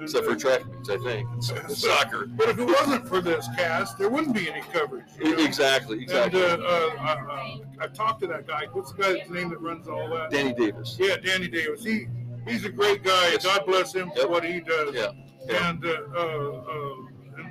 except 0.00 0.26
for 0.26 0.34
track 0.34 0.66
meets. 0.66 0.90
I 0.90 0.98
think 0.98 1.28
and 1.64 1.70
soccer. 1.70 2.26
But 2.26 2.48
if 2.48 2.58
it 2.58 2.64
wasn't 2.64 3.08
for 3.08 3.20
this 3.20 3.48
cast, 3.56 3.98
there 3.98 4.08
wouldn't 4.10 4.34
be 4.34 4.50
any 4.50 4.62
coverage. 4.72 5.06
you 5.18 5.36
know? 5.36 5.44
Exactly, 5.44 5.94
And 5.98 6.02
exactly. 6.02 6.42
uh, 6.42 6.56
uh, 6.56 6.90
I, 7.00 7.12
I, 7.30 7.60
I 7.80 7.86
talked 7.88 8.20
to 8.20 8.26
that 8.28 8.46
guy. 8.46 8.66
What's 8.72 8.92
the 8.92 9.02
guy's 9.02 9.30
name 9.30 9.50
that 9.50 9.60
runs 9.60 9.88
all 9.88 10.08
that? 10.10 10.30
Danny 10.30 10.52
Davis. 10.52 10.96
Yeah, 10.98 11.16
Danny 11.16 11.48
Davis. 11.48 11.84
He 11.84 12.06
he's 12.46 12.64
a 12.64 12.70
great 12.70 13.02
guy. 13.02 13.30
Yes. 13.32 13.44
God 13.44 13.64
bless 13.66 13.94
him 13.94 14.10
for 14.16 14.28
what 14.28 14.44
he 14.44 14.60
does. 14.60 14.94
Yeah. 14.94 15.12
yeah. 15.48 15.70
And 15.70 15.84
uh, 15.84 15.88
uh, 15.88 16.18
uh, 16.18 16.91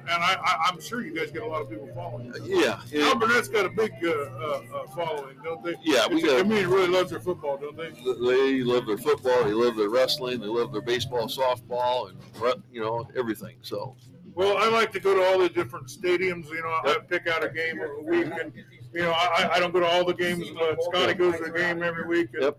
and, 0.02 0.24
I, 0.24 0.36
I, 0.44 0.70
I'm 0.70 0.82
sure 0.82 1.02
you 1.06 1.14
guys 1.16 1.32
get 1.32 1.42
a 1.44 1.46
lot 1.46 1.62
of 1.62 1.70
people 1.70 1.90
following. 1.96 2.34
you. 2.46 2.62
Yeah, 2.62 2.80
yeah, 2.92 3.12
Alburnett's 3.12 3.48
got 3.48 3.66
a 3.66 3.70
big 3.70 3.92
uh, 4.04 4.10
uh, 4.10 4.62
uh, 4.74 4.88
following, 4.96 5.38
don't 5.44 5.64
they? 5.64 5.76
yeah. 5.84 6.08
We 6.08 6.22
got. 6.22 6.40
community 6.40 6.68
really 6.68 6.88
loves 6.88 7.10
their 7.12 7.20
football, 7.20 7.58
don't 7.58 7.78
they? 7.78 7.90
They 7.92 8.64
love 8.64 8.86
their 8.88 8.98
football. 8.98 9.44
They 9.44 9.54
love 9.54 9.76
their 9.76 9.90
wrestling. 9.90 10.40
They 10.42 10.48
love 10.48 10.72
their 10.72 10.82
baseball, 10.82 11.28
softball, 11.28 12.10
and 12.10 12.64
you 12.72 12.82
know 12.82 13.08
everything. 13.16 13.58
So 13.62 13.96
Well, 14.34 14.58
I 14.58 14.68
like 14.70 14.92
to 14.94 15.00
go 15.00 15.16
to 15.16 15.22
all 15.24 15.40
the 15.40 15.50
different 15.50 15.88
stadiums. 15.88 16.48
You 16.50 16.62
know, 16.62 16.70
I 16.70 16.98
pick 17.08 17.28
out 17.28 17.44
a 17.44 17.50
game 17.50 17.80
a 17.82 18.04
week, 18.04 18.32
and 18.42 18.54
you 18.94 19.02
know, 19.02 19.12
I, 19.12 19.50
I 19.54 19.60
don't 19.60 19.72
go 19.72 19.80
to 19.80 19.86
all 19.86 20.04
the 20.06 20.14
games, 20.14 20.50
but 20.58 20.82
Scotty 20.84 21.14
goes 21.14 21.38
to 21.38 21.44
a 21.46 21.52
game 21.52 21.82
every 21.84 22.06
week. 22.08 22.30
And, 22.34 22.44
Yep. 22.44 22.58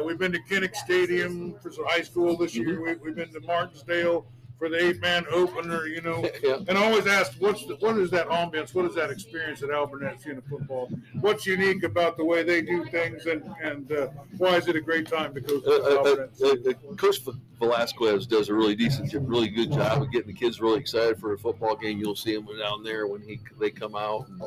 uh, 0.00 0.02
we've 0.02 0.18
been 0.18 0.32
to 0.32 0.40
Kinnick 0.40 0.74
Stadium 0.74 1.54
for 1.62 1.70
some 1.70 1.84
high 1.86 2.00
school 2.00 2.36
this 2.38 2.54
year. 2.56 2.80
We, 2.82 2.94
we've 2.94 3.14
been 3.14 3.30
to 3.34 3.40
Martensdale 3.40 4.24
for 4.58 4.68
the 4.68 4.84
eight-man 4.84 5.24
opener. 5.30 5.86
You 5.86 6.00
know, 6.02 6.28
yeah, 6.42 6.58
and 6.66 6.76
I 6.76 6.84
always 6.84 7.06
ask, 7.06 7.32
what's 7.38 7.64
the, 7.66 7.76
what 7.76 7.96
is 7.98 8.10
that 8.10 8.28
ambience? 8.28 8.74
What 8.74 8.84
is 8.86 8.94
that 8.96 9.10
experience 9.10 9.62
at 9.62 9.70
Alburnett 9.70 10.22
seeing 10.22 10.36
the 10.36 10.42
football? 10.42 10.90
What's 11.20 11.46
unique 11.46 11.84
about 11.84 12.16
the 12.16 12.24
way 12.24 12.42
they 12.42 12.62
do 12.62 12.84
things, 12.86 13.26
and 13.26 13.42
and 13.62 13.90
uh, 13.92 14.08
why 14.36 14.56
is 14.56 14.68
it 14.68 14.76
a 14.76 14.80
great 14.80 15.08
time 15.08 15.34
to 15.34 15.40
go 15.40 15.60
to 15.60 15.68
uh, 15.68 16.46
uh, 16.46 16.48
uh, 16.48 16.70
uh, 16.70 16.94
Coach 16.96 17.20
Velasquez 17.58 18.26
does 18.26 18.48
a 18.48 18.54
really 18.54 18.74
decent, 18.74 19.12
really 19.14 19.48
good 19.48 19.72
job 19.72 20.02
of 20.02 20.10
getting 20.12 20.28
the 20.28 20.38
kids 20.38 20.60
really 20.60 20.78
excited 20.78 21.18
for 21.18 21.32
a 21.32 21.38
football 21.38 21.76
game. 21.76 21.98
You'll 21.98 22.16
see 22.16 22.34
him 22.34 22.46
down 22.58 22.82
there 22.82 23.06
when 23.06 23.22
he 23.22 23.40
they 23.58 23.70
come 23.70 23.94
out, 23.94 24.28
and, 24.28 24.42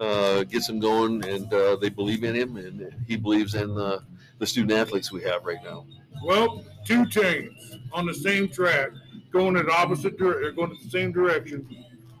uh, 0.00 0.44
gets 0.44 0.66
them 0.66 0.80
going, 0.80 1.24
and 1.24 1.52
uh, 1.52 1.76
they 1.76 1.88
believe 1.88 2.24
in 2.24 2.34
him, 2.34 2.56
and 2.56 2.94
he 3.06 3.16
believes 3.16 3.54
in 3.54 3.74
the 3.74 4.02
the 4.38 4.46
student 4.46 4.72
athletes 4.72 5.10
we 5.10 5.22
have 5.22 5.44
right 5.44 5.62
now. 5.64 5.86
Well, 6.22 6.64
two 6.84 7.06
teams 7.06 7.78
on 7.92 8.06
the 8.06 8.14
same 8.14 8.48
track, 8.48 8.90
going 9.36 9.56
in 9.56 9.68
opposite 9.70 10.18
dire- 10.18 10.50
going 10.52 10.70
in 10.70 10.78
the 10.82 10.90
same 10.90 11.12
direction, 11.12 11.66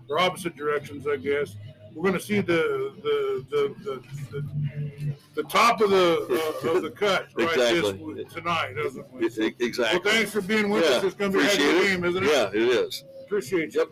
or 0.08 0.18
opposite 0.18 0.54
directions, 0.56 1.06
I 1.06 1.16
guess. 1.16 1.56
We're 1.94 2.02
going 2.02 2.14
to 2.14 2.20
see 2.20 2.40
the 2.42 2.92
the 3.02 3.46
the, 3.50 3.74
the, 3.84 4.02
the, 4.30 5.14
the 5.34 5.42
top 5.44 5.80
of 5.80 5.88
the 5.90 6.62
uh, 6.64 6.70
of 6.76 6.82
the 6.82 6.90
cut 7.04 7.28
right 7.38 7.48
Exactly. 7.56 8.14
this 8.22 8.32
tonight, 8.34 8.74
doesn't 8.76 9.10
we? 9.14 9.26
E- 9.28 9.54
e- 9.58 9.72
Well, 9.78 10.00
thanks 10.00 10.30
for 10.30 10.42
being 10.42 10.68
with 10.68 10.84
Yeah, 10.84 10.96
us. 10.98 11.04
It's 11.04 11.14
going 11.14 11.32
to 11.32 11.38
be 11.38 11.44
a 11.44 11.48
heck 11.48 11.58
of 11.58 11.66
a 11.66 11.88
game, 11.88 12.04
isn't 12.04 12.22
it? 12.24 12.30
Yeah, 12.30 12.48
it 12.48 12.54
is. 12.68 13.04
Appreciate 13.24 13.74
you. 13.74 13.90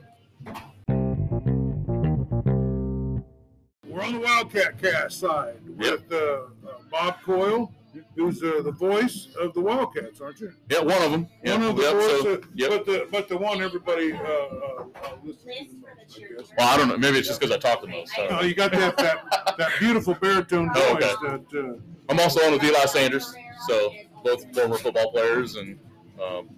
We're 3.87 4.02
on 4.02 4.12
the 4.14 4.21
Wildcat 4.21 4.76
Cast 4.83 5.21
side 5.21 5.57
with 5.78 6.02
uh, 6.12 6.16
uh, 6.16 6.43
Bob 6.90 7.16
Coyle, 7.25 7.73
who's 8.16 8.42
uh, 8.42 8.61
the 8.62 8.73
voice 8.73 9.28
of 9.40 9.54
the 9.54 9.61
Wildcats, 9.61 10.21
aren't 10.21 10.40
you? 10.40 10.52
Yeah, 10.71 10.80
one 10.80 11.02
of 11.02 11.11
them. 11.11 11.28
One 11.42 11.62
of 11.62 11.76
the 11.76 11.83
yep, 11.83 11.92
voice, 11.92 12.23
so, 12.23 12.40
yep. 12.54 12.71
but 12.71 12.87
the 12.87 13.09
but 13.11 13.28
the 13.28 13.37
one 13.37 13.61
everybody 13.62 14.12
uh, 14.12 14.18
uh, 14.18 14.85
uh, 15.02 15.16
listens 15.23 15.71
to 15.71 15.76
most, 15.76 16.18
I 16.18 16.35
guess. 16.37 16.52
Well, 16.56 16.68
I 16.68 16.76
don't 16.76 16.88
know. 16.88 16.97
Maybe 16.99 17.18
it's 17.18 17.28
just 17.28 17.40
because 17.40 17.54
I 17.54 17.59
talk 17.59 17.80
the 17.80 17.88
most. 17.88 18.12
No, 18.30 18.40
you 18.42 18.54
got 18.54 18.73
that 18.73 18.97
that, 18.97 19.54
that 19.59 19.71
beautiful 19.78 20.14
baritone 20.14 20.73
voice 20.73 20.83
Oh, 20.87 20.94
okay. 20.97 21.14
that 21.52 21.59
uh, 21.59 21.78
I'm 22.09 22.21
also 22.21 22.40
on 22.44 22.52
with 22.52 22.62
Eli 22.64 22.85
Sanders, 22.87 23.35
so 23.66 23.92
both 24.23 24.54
former 24.54 24.78
football 24.78 25.11
players 25.11 25.56
and 25.56 25.78
um, 26.23 26.49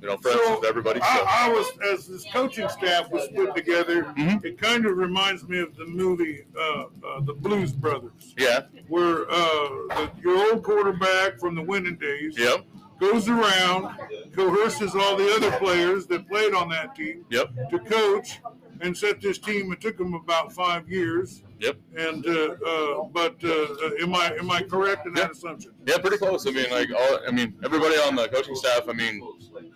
you 0.00 0.08
know 0.08 0.16
friends 0.16 0.40
So, 0.44 0.60
with 0.60 0.68
everybody. 0.68 1.00
So. 1.00 1.06
I, 1.06 1.46
I 1.46 1.48
was 1.52 1.66
as 1.92 2.06
this 2.06 2.24
coaching 2.32 2.68
staff 2.68 3.10
was 3.10 3.28
put 3.34 3.54
together. 3.54 4.04
Mhm. 4.16 4.44
It 4.44 4.60
kind 4.60 4.86
of 4.86 4.96
reminds 4.96 5.48
me 5.48 5.58
of 5.60 5.76
the 5.76 5.86
movie 5.86 6.44
uh, 6.58 6.84
uh, 7.06 7.20
The 7.22 7.34
Blues 7.34 7.72
Brothers, 7.72 8.34
yeah. 8.38 8.62
where 8.88 9.30
uh, 9.30 9.34
the, 9.34 10.10
your 10.22 10.52
old 10.52 10.62
quarterback 10.62 11.38
from 11.38 11.54
the 11.54 11.62
winning 11.62 11.96
days 11.96 12.36
Yep. 12.38 12.64
goes 13.00 13.28
around, 13.28 13.96
coerces 14.34 14.94
all 14.94 15.16
the 15.16 15.32
other 15.34 15.50
players 15.58 16.06
that 16.06 16.28
played 16.28 16.54
on 16.54 16.68
that 16.70 16.94
team 16.94 17.24
Yep. 17.30 17.70
to 17.70 17.78
coach 17.80 18.40
and 18.80 18.96
set 18.96 19.20
this 19.20 19.38
team. 19.38 19.72
It 19.72 19.80
took 19.80 19.98
him 19.98 20.14
about 20.14 20.52
five 20.52 20.88
years. 20.88 21.42
Yep. 21.58 21.76
And 21.96 22.24
uh, 22.24 22.30
uh, 22.64 23.02
but 23.12 23.34
uh, 23.42 23.48
uh, 23.50 23.90
am 24.00 24.14
I 24.14 24.32
am 24.38 24.48
I 24.52 24.62
correct 24.62 25.06
in 25.08 25.14
that 25.14 25.32
assumption? 25.32 25.72
Yeah, 25.84 25.98
pretty 25.98 26.18
close. 26.18 26.46
I 26.46 26.52
mean, 26.52 26.70
like 26.70 26.88
all. 26.96 27.18
I 27.26 27.32
mean, 27.32 27.54
everybody 27.64 27.96
on 27.96 28.14
the 28.14 28.28
coaching 28.28 28.54
staff. 28.54 28.88
I 28.88 28.92
mean, 28.92 29.20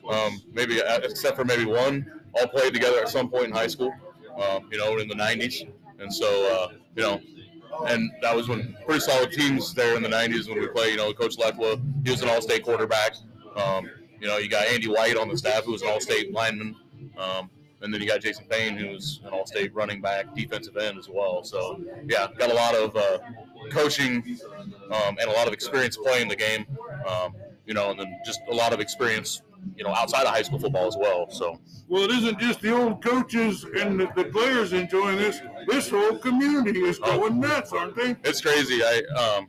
um, 0.08 0.40
maybe 0.52 0.82
uh, 0.82 0.98
except 1.02 1.36
for 1.36 1.44
maybe 1.44 1.64
one, 1.64 2.20
all 2.34 2.46
played 2.48 2.74
together 2.74 2.98
at 3.00 3.08
some 3.08 3.28
point 3.28 3.46
in 3.46 3.52
high 3.52 3.66
school. 3.66 3.92
Um, 4.36 4.68
you 4.70 4.78
know, 4.78 4.96
in 4.98 5.08
the 5.08 5.14
'90s, 5.14 5.68
and 5.98 6.12
so 6.12 6.26
uh, 6.54 6.74
you 6.96 7.02
know, 7.02 7.20
and 7.86 8.10
that 8.22 8.34
was 8.34 8.48
when 8.48 8.76
pretty 8.86 9.00
solid 9.00 9.30
teams 9.32 9.74
there 9.74 9.96
in 9.96 10.02
the 10.02 10.08
'90s 10.08 10.48
when 10.48 10.58
we 10.58 10.68
played. 10.68 10.92
You 10.92 10.96
know, 10.96 11.12
Coach 11.12 11.36
Lepla, 11.36 11.80
he 12.04 12.10
was 12.10 12.22
an 12.22 12.28
All-State 12.28 12.64
quarterback. 12.64 13.16
Um, 13.56 13.90
you 14.20 14.28
know, 14.28 14.38
you 14.38 14.48
got 14.48 14.66
Andy 14.68 14.88
White 14.88 15.16
on 15.16 15.28
the 15.28 15.36
staff, 15.36 15.64
who 15.64 15.72
was 15.72 15.82
an 15.82 15.88
All-State 15.88 16.32
lineman. 16.32 16.76
Um, 17.18 17.50
and 17.82 17.92
then 17.92 18.00
you 18.00 18.06
got 18.06 18.20
Jason 18.20 18.44
Payne, 18.48 18.76
who's 18.76 19.20
an 19.24 19.30
all-state 19.30 19.74
running 19.74 20.00
back, 20.00 20.34
defensive 20.34 20.76
end 20.76 20.98
as 20.98 21.08
well. 21.08 21.42
So 21.42 21.80
yeah, 22.06 22.28
got 22.38 22.50
a 22.50 22.54
lot 22.54 22.74
of 22.74 22.96
uh, 22.96 23.18
coaching 23.70 24.38
um, 24.90 25.16
and 25.20 25.28
a 25.28 25.32
lot 25.32 25.48
of 25.48 25.52
experience 25.52 25.96
playing 25.96 26.28
the 26.28 26.36
game. 26.36 26.64
Um, 27.06 27.34
you 27.66 27.74
know, 27.74 27.90
and 27.90 27.98
then 27.98 28.20
just 28.24 28.40
a 28.48 28.54
lot 28.54 28.72
of 28.72 28.80
experience, 28.80 29.42
you 29.76 29.84
know, 29.84 29.90
outside 29.94 30.22
of 30.22 30.28
high 30.34 30.42
school 30.42 30.58
football 30.58 30.86
as 30.86 30.96
well. 30.96 31.30
So 31.30 31.60
Well, 31.88 32.02
it 32.04 32.10
isn't 32.10 32.38
just 32.38 32.60
the 32.60 32.74
old 32.76 33.02
coaches 33.04 33.64
and 33.78 33.98
the, 34.00 34.08
the 34.16 34.24
players 34.24 34.72
enjoying 34.72 35.18
this. 35.18 35.40
This 35.68 35.88
whole 35.90 36.16
community 36.18 36.80
is 36.80 36.98
Oh. 37.02 37.18
going 37.18 37.40
nuts, 37.40 37.72
aren't 37.72 37.96
they? 37.96 38.16
it's 38.24 38.40
crazy. 38.40 38.82
I 38.82 39.02
um, 39.16 39.48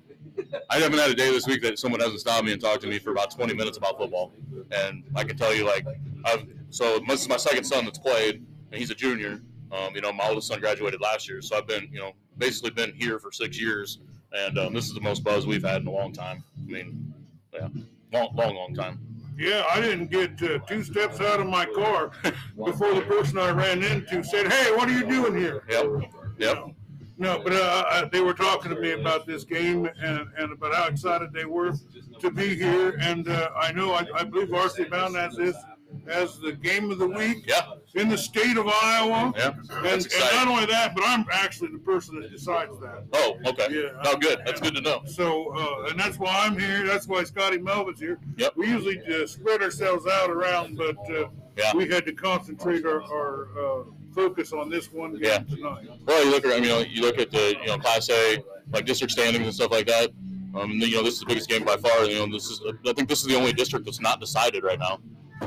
I 0.70 0.79
haven't 0.79 0.98
had 1.00 1.12
a 1.12 1.15
day 1.15 1.29
this 1.32 1.46
week 1.48 1.62
that 1.62 1.77
someone 1.77 2.00
hasn't 2.01 2.20
stopped 2.20 2.46
me 2.46 2.53
and 2.53 2.62
talked 2.62 2.82
to 2.82 2.88
me 2.88 2.98
for 3.00 3.12
about 3.12 3.29
20 3.32 3.53
minutes 3.53 3.77
about 3.77 3.98
football. 4.00 4.34
And 4.72 5.03
I 5.15 5.24
can 5.24 5.38
tell 5.38 5.53
you, 5.53 5.63
like, 5.65 5.86
I've 6.25 6.46
so 6.70 7.00
this 7.08 7.22
is 7.22 7.29
my 7.29 7.38
second 7.38 7.63
son 7.65 7.86
that's 7.86 8.00
played, 8.00 8.43
and 8.72 8.79
he's 8.79 8.89
a 8.89 8.96
junior. 8.96 9.41
Um, 9.72 9.93
you 9.96 10.01
know, 10.01 10.12
my 10.12 10.27
oldest 10.27 10.48
son 10.48 10.60
graduated 10.60 11.01
last 11.01 11.27
year, 11.29 11.41
so 11.41 11.55
I've 11.58 11.67
been, 11.67 11.88
you 11.91 12.00
know, 12.00 12.13
basically 12.38 12.72
been 12.72 12.93
here 12.96 13.20
for 13.20 13.32
six 13.32 13.60
years, 13.62 14.00
and 14.32 14.58
um, 14.58 14.74
this 14.74 14.86
is 14.88 14.93
the 14.93 15.01
most 15.01 15.24
buzz 15.24 15.46
we've 15.48 15.63
had 15.63 15.82
in 15.82 15.88
a 15.88 15.91
long 15.91 16.12
time. 16.13 16.43
I 16.62 16.65
mean, 16.72 17.13
yeah, 17.53 17.67
long, 18.12 18.29
long, 18.36 18.55
long 18.55 18.74
time. 18.74 19.00
Yeah, 19.37 19.63
I 19.69 19.81
didn't 19.81 20.11
get 20.11 20.41
uh, 20.43 20.59
two 20.59 20.83
steps 20.83 21.19
out 21.19 21.39
of 21.39 21.47
my 21.47 21.65
car 21.65 22.11
before 22.65 22.93
the 22.93 23.01
person 23.01 23.37
I 23.37 23.51
ran 23.51 23.83
into 23.83 24.23
said, 24.23 24.51
"Hey, 24.51 24.71
what 24.75 24.87
are 24.89 24.91
you 24.91 25.07
doing 25.07 25.35
here?" 25.35 25.63
Yep, 25.69 25.85
yep. 26.37 26.57
No, 26.57 26.75
no, 27.17 27.41
but 27.43 27.53
uh, 27.53 27.83
uh, 27.89 28.05
they 28.05 28.21
were 28.21 28.33
talking 28.33 28.73
to 28.73 28.79
me 28.79 28.91
about 28.91 29.25
this 29.25 29.43
game 29.43 29.87
and, 30.01 30.27
and 30.37 30.51
about 30.51 30.73
how 30.73 30.87
excited 30.87 31.31
they 31.31 31.45
were 31.45 31.73
to 32.19 32.31
be 32.31 32.55
here. 32.55 32.97
And 32.99 33.27
uh, 33.27 33.49
I 33.55 33.71
know, 33.71 33.93
I, 33.93 34.05
I 34.15 34.23
believe 34.23 34.49
Varsity 34.49 34.89
Bound 34.89 35.15
has 35.15 35.35
this 35.35 35.55
as 36.07 36.39
the 36.39 36.53
game 36.53 36.91
of 36.91 36.97
the 36.97 37.07
week 37.07 37.45
Yeah, 37.47 37.61
in 37.95 38.09
the 38.09 38.17
state 38.17 38.57
of 38.57 38.67
Iowa. 38.67 39.33
yeah. 39.38 39.51
And, 39.69 39.85
That's 39.85 40.05
and 40.05 40.35
not 40.35 40.47
only 40.47 40.65
that, 40.65 40.95
but 40.95 41.03
I'm 41.05 41.25
actually 41.31 41.69
the 41.71 41.77
person 41.79 42.19
that 42.21 42.31
decides 42.31 42.79
that. 42.79 43.03
Oh, 43.13 43.38
okay. 43.45 43.67
Yeah. 43.69 43.89
Oh, 44.05 44.17
good. 44.17 44.41
That's 44.45 44.59
good 44.59 44.75
to 44.75 44.81
know. 44.81 45.01
So, 45.05 45.53
uh, 45.55 45.89
and 45.89 46.00
that's 46.00 46.17
why 46.17 46.45
I'm 46.45 46.57
here. 46.57 46.85
That's 46.88 47.07
why 47.07 47.23
Scotty 47.23 47.59
Melvin's 47.59 48.00
here. 48.00 48.19
Yep. 48.38 48.53
We 48.55 48.67
usually 48.67 49.00
uh, 49.05 49.27
spread 49.27 49.62
ourselves 49.62 50.07
out 50.07 50.29
around, 50.31 50.77
but 50.77 50.97
uh, 51.12 51.27
Yeah. 51.55 51.71
we 51.75 51.88
had 51.88 52.05
to 52.07 52.13
concentrate 52.13 52.83
our, 52.85 53.03
our 53.03 53.47
uh, 53.59 53.83
focus 54.15 54.53
on 54.53 54.69
this 54.69 54.91
one 54.91 55.13
game 55.13 55.21
Yeah. 55.23 55.38
tonight. 55.55 55.88
Well, 56.07 56.25
you 56.25 56.31
look 56.31 56.45
at, 56.45 56.51
I 56.53 56.55
mean, 56.55 56.63
you 56.63 56.69
know, 56.69 56.79
you 56.79 57.01
look 57.01 57.19
at 57.19 57.29
the, 57.31 57.55
you 57.62 57.67
know, 57.67 57.77
Class 57.77 58.09
A, 58.09 58.43
like 58.71 58.85
district 58.85 59.12
standings 59.12 59.45
and 59.45 59.53
stuff 59.53 59.71
like 59.71 59.85
that. 59.88 60.09
Um, 60.55 60.71
you 60.71 60.95
know, 60.95 61.03
this 61.03 61.15
is 61.15 61.19
the 61.19 61.25
biggest 61.27 61.50
game 61.50 61.63
by 61.63 61.77
far. 61.77 62.05
You 62.05 62.15
know, 62.25 62.31
this 62.31 62.45
is, 62.50 62.62
I 62.88 62.93
think 62.93 63.07
this 63.09 63.21
is 63.21 63.25
the 63.25 63.35
only 63.35 63.53
district 63.53 63.85
that's 63.85 64.00
not 64.01 64.19
decided 64.19 64.63
right 64.63 64.77
now, 64.79 65.00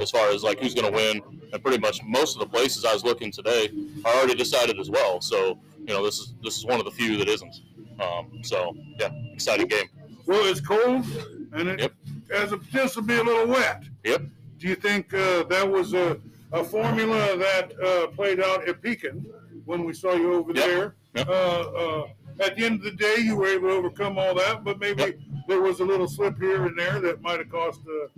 as 0.02 0.10
far 0.10 0.28
as 0.30 0.42
like 0.42 0.60
who's 0.60 0.74
going 0.74 0.86
to 0.90 0.92
win. 0.96 1.20
And 1.52 1.62
pretty 1.62 1.78
much 1.78 2.02
most 2.04 2.34
of 2.36 2.40
the 2.40 2.46
places 2.46 2.84
I 2.84 2.92
was 2.92 3.04
looking 3.04 3.30
today 3.30 3.68
are 4.04 4.14
already 4.14 4.34
decided 4.34 4.78
as 4.80 4.90
well. 4.90 5.20
So, 5.20 5.58
you 5.78 5.94
know, 5.94 6.04
this 6.04 6.18
is 6.18 6.34
this 6.42 6.56
is 6.58 6.64
one 6.66 6.78
of 6.80 6.84
the 6.84 6.90
few 6.90 7.16
that 7.18 7.28
isn't. 7.28 7.54
Um, 8.00 8.40
so, 8.42 8.76
yeah, 8.98 9.10
exciting 9.32 9.68
game. 9.68 9.86
Well, 10.26 10.44
it's 10.46 10.60
cold, 10.60 11.06
and 11.52 11.68
it 11.68 11.80
Yep. 11.80 11.92
has 12.32 12.52
a 12.52 12.58
potential 12.58 13.00
to 13.00 13.02
be 13.02 13.14
a 13.14 13.22
little 13.22 13.46
wet. 13.46 13.84
Yep. 14.04 14.22
Do 14.58 14.68
you 14.68 14.74
think 14.74 15.14
uh, 15.14 15.44
that 15.44 15.70
was 15.70 15.94
a, 15.94 16.18
a 16.52 16.64
formula 16.64 17.36
that 17.38 17.72
uh, 17.80 18.08
played 18.08 18.40
out 18.40 18.68
at 18.68 18.82
Pekin 18.82 19.24
when 19.66 19.84
we 19.84 19.92
saw 19.92 20.14
you 20.14 20.34
over 20.34 20.52
Yep. 20.52 20.64
there? 20.66 20.94
Yep. 21.14 21.28
Uh, 21.28 21.32
uh, 21.32 22.06
at 22.40 22.56
the 22.56 22.64
end 22.66 22.80
of 22.80 22.82
the 22.84 22.90
day, 22.90 23.16
you 23.20 23.36
were 23.36 23.46
able 23.46 23.68
to 23.68 23.74
overcome 23.74 24.18
all 24.18 24.34
that, 24.34 24.62
but 24.64 24.78
maybe 24.80 25.16
there 25.48 25.60
was 25.62 25.80
a 25.80 25.84
little 25.84 26.08
slip 26.08 26.38
here 26.38 26.66
and 26.66 26.76
there 26.78 27.00
that 27.00 27.22
might 27.22 27.38
have 27.38 27.48
cost 27.48 27.80
a, 27.86 28.08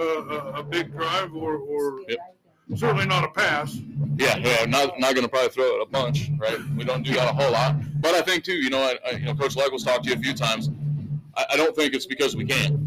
a, 0.00 0.36
a- 0.56 0.60
a 0.60 0.62
big 0.62 0.92
drive 0.92 1.34
or, 1.34 1.56
or 1.56 2.00
Yep. 2.08 2.18
certainly 2.76 3.06
not 3.06 3.24
a 3.24 3.28
pass. 3.28 3.76
Yeah, 4.16 4.36
yeah, 4.38 4.64
not 4.66 4.98
not 4.98 5.14
going 5.14 5.22
to 5.24 5.28
probably 5.28 5.50
throw 5.50 5.76
it 5.76 5.82
a 5.82 5.86
bunch, 5.86 6.30
right? 6.38 6.58
We 6.76 6.84
don't 6.84 7.02
do 7.02 7.14
that 7.14 7.30
a 7.30 7.32
whole 7.32 7.52
lot, 7.52 7.76
but 8.00 8.14
I 8.14 8.20
think 8.22 8.44
too, 8.44 8.54
you 8.54 8.70
know, 8.70 8.80
I, 8.82 8.98
I, 9.06 9.10
you 9.16 9.24
know, 9.26 9.34
Coach 9.34 9.54
Leggles 9.56 9.84
talked 9.84 10.04
to 10.04 10.10
you 10.10 10.16
a 10.16 10.18
few 10.18 10.34
times. 10.34 10.70
I, 11.36 11.46
I 11.52 11.56
don't 11.56 11.74
think 11.74 11.94
it's 11.94 12.06
because 12.06 12.36
we 12.36 12.44
can't. 12.44 12.78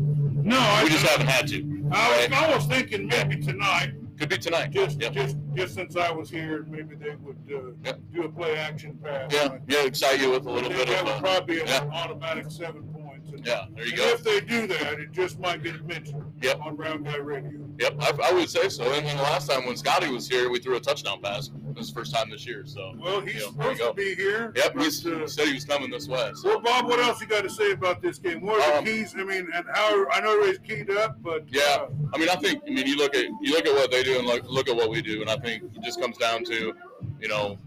No, 0.46 0.58
I, 0.60 0.84
We 0.84 0.89
just 0.89 1.05
haven't 1.05 1.27
had 1.27 1.48
to. 1.50 1.63
I 1.91 2.10
was 2.10 2.29
Right? 2.29 2.43
almost 2.50 2.70
thinking 2.70 3.08
maybe 3.08 3.38
tonight, 3.38 3.93
Could 4.20 4.29
be 4.29 4.38
tonight. 4.38 4.72
just 4.72 5.00
Yep. 5.01 5.13
just 5.13 5.38
just 5.55 5.74
since 5.75 5.96
I 5.96 6.12
was 6.12 6.29
here, 6.29 6.65
maybe 6.70 6.96
they 6.96 7.15
would 7.15 7.38
uh, 7.53 7.72
Yep. 7.86 8.00
do 8.13 8.24
a 8.24 8.29
play 8.29 8.55
action 8.58 9.00
pass. 9.03 9.32
Yeah, 9.34 9.58
yeah, 9.67 9.86
excite 9.86 10.20
you 10.22 10.32
with 10.32 10.46
a 10.46 10.51
little 10.51 10.72
I 10.72 10.75
bit 10.75 10.88
think 10.88 11.00
of. 11.01 11.05
that 11.08 11.22
would 11.22 11.29
Uh, 11.29 11.38
probably 11.38 11.55
be 11.55 11.62
an 11.62 11.67
yeah. 11.67 11.89
automatic 11.93 12.46
seven 12.50 12.84
points. 12.84 13.02
Yeah, 13.45 13.65
there 13.75 13.85
you 13.85 13.91
and 13.91 13.97
go. 14.00 14.07
if 14.09 14.23
they 14.23 14.39
do 14.41 14.67
that, 14.67 15.00
it 15.00 15.12
just 15.12 15.39
might 15.39 15.63
get 15.63 15.85
mentioned 15.85 16.23
Yep. 16.41 16.59
on 16.62 16.75
Brown 16.75 17.03
Guy 17.03 17.17
Radio. 17.17 17.51
Yep, 17.79 17.95
I, 18.00 18.29
I 18.29 18.33
would 18.33 18.50
say 18.50 18.69
so. 18.69 18.83
And 18.93 19.05
then 19.05 19.17
the 19.17 19.23
last 19.23 19.50
time 19.50 19.65
when 19.65 19.75
Scotty 19.75 20.09
was 20.09 20.27
here, 20.29 20.50
we 20.50 20.59
threw 20.59 20.75
a 20.75 20.79
touchdown 20.79 21.21
pass. 21.21 21.50
This 21.73 21.85
is 21.85 21.93
the 21.93 22.00
first 22.00 22.13
time 22.15 22.29
this 22.29 22.45
year. 22.45 22.63
So. 22.65 22.93
Well, 23.00 23.19
he's 23.21 23.35
you 23.35 23.41
supposed 23.41 23.81
to 23.81 23.93
be 23.93 24.15
here. 24.15 24.53
Yep, 24.55 24.77
he's, 24.77 25.05
uh, 25.05 25.09
he 25.19 25.27
said 25.27 25.47
he 25.47 25.53
was 25.53 25.65
coming 25.65 25.89
this 25.89 26.07
way. 26.07 26.31
So. 26.35 26.50
well, 26.50 26.59
Bob, 26.62 26.85
what 26.88 27.00
else 27.00 27.19
you 27.19 27.27
got 27.27 27.43
to 27.43 27.50
say 27.50 27.71
about 27.71 28.01
this 28.01 28.17
game? 28.19 28.41
What 28.41 28.62
are 28.62 28.77
Um, 28.77 28.85
the 28.85 28.91
keys? 28.91 29.15
I 29.17 29.23
mean, 29.23 29.47
and 29.53 29.65
how 29.73 30.05
I 30.12 30.21
know 30.21 30.33
everybody's 30.39 30.59
keyed 30.59 30.89
up, 30.91 31.17
but 31.21 31.43
Yeah, 31.50 31.62
uh, 31.63 31.88
I 32.13 32.17
mean, 32.17 32.29
I 32.29 32.35
think 32.35 32.63
I 32.67 32.69
mean 32.71 32.85
you 32.88 32.95
look 32.97 33.15
at 33.15 33.25
you 33.41 33.51
look 33.53 33.65
at 33.65 33.73
what 33.73 33.91
they 33.91 34.03
do 34.03 34.17
and 34.19 34.27
look 34.27 34.43
look 34.47 34.69
at 34.69 34.75
what 34.75 34.89
we 34.89 35.01
do, 35.01 35.21
and 35.21 35.29
I 35.29 35.38
think 35.38 35.63
it 35.75 35.81
just 35.83 36.00
comes 36.00 36.17
down 36.17 36.43
to, 36.45 36.73
you 37.19 37.27
know, 37.27 37.57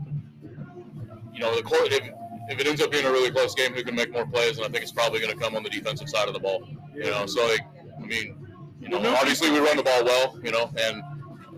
you 1.35 1.41
know, 1.41 1.55
the 1.55 1.63
court. 1.63 1.93
If, 1.93 2.09
if 2.49 2.59
it 2.61 2.67
ends 2.67 2.81
up 2.83 2.91
being 2.91 3.05
a 3.07 3.11
really 3.11 3.31
close 3.31 3.55
game, 3.55 3.73
who 3.75 3.83
can 3.83 3.95
make 3.95 4.13
more 4.13 4.27
plays? 4.27 4.57
And 4.59 4.67
I 4.67 4.69
think 4.69 4.83
it's 4.83 4.93
probably 4.93 5.21
going 5.21 5.33
to 5.33 5.39
come 5.39 5.57
on 5.57 5.63
the 5.63 5.71
defensive 5.71 6.09
side 6.09 6.29
of 6.29 6.35
the 6.35 6.41
ball. 6.41 6.69
You 6.95 7.11
know, 7.11 7.27
so 7.27 7.47
like, 7.47 7.61
I 8.03 8.07
mean, 8.07 8.37
you 8.81 8.89
know, 8.89 9.15
obviously 9.17 9.51
we 9.51 9.59
run 9.59 9.77
the 9.77 9.83
ball 9.83 10.05
well, 10.05 10.39
you 10.43 10.51
know, 10.53 10.71
and 10.79 11.03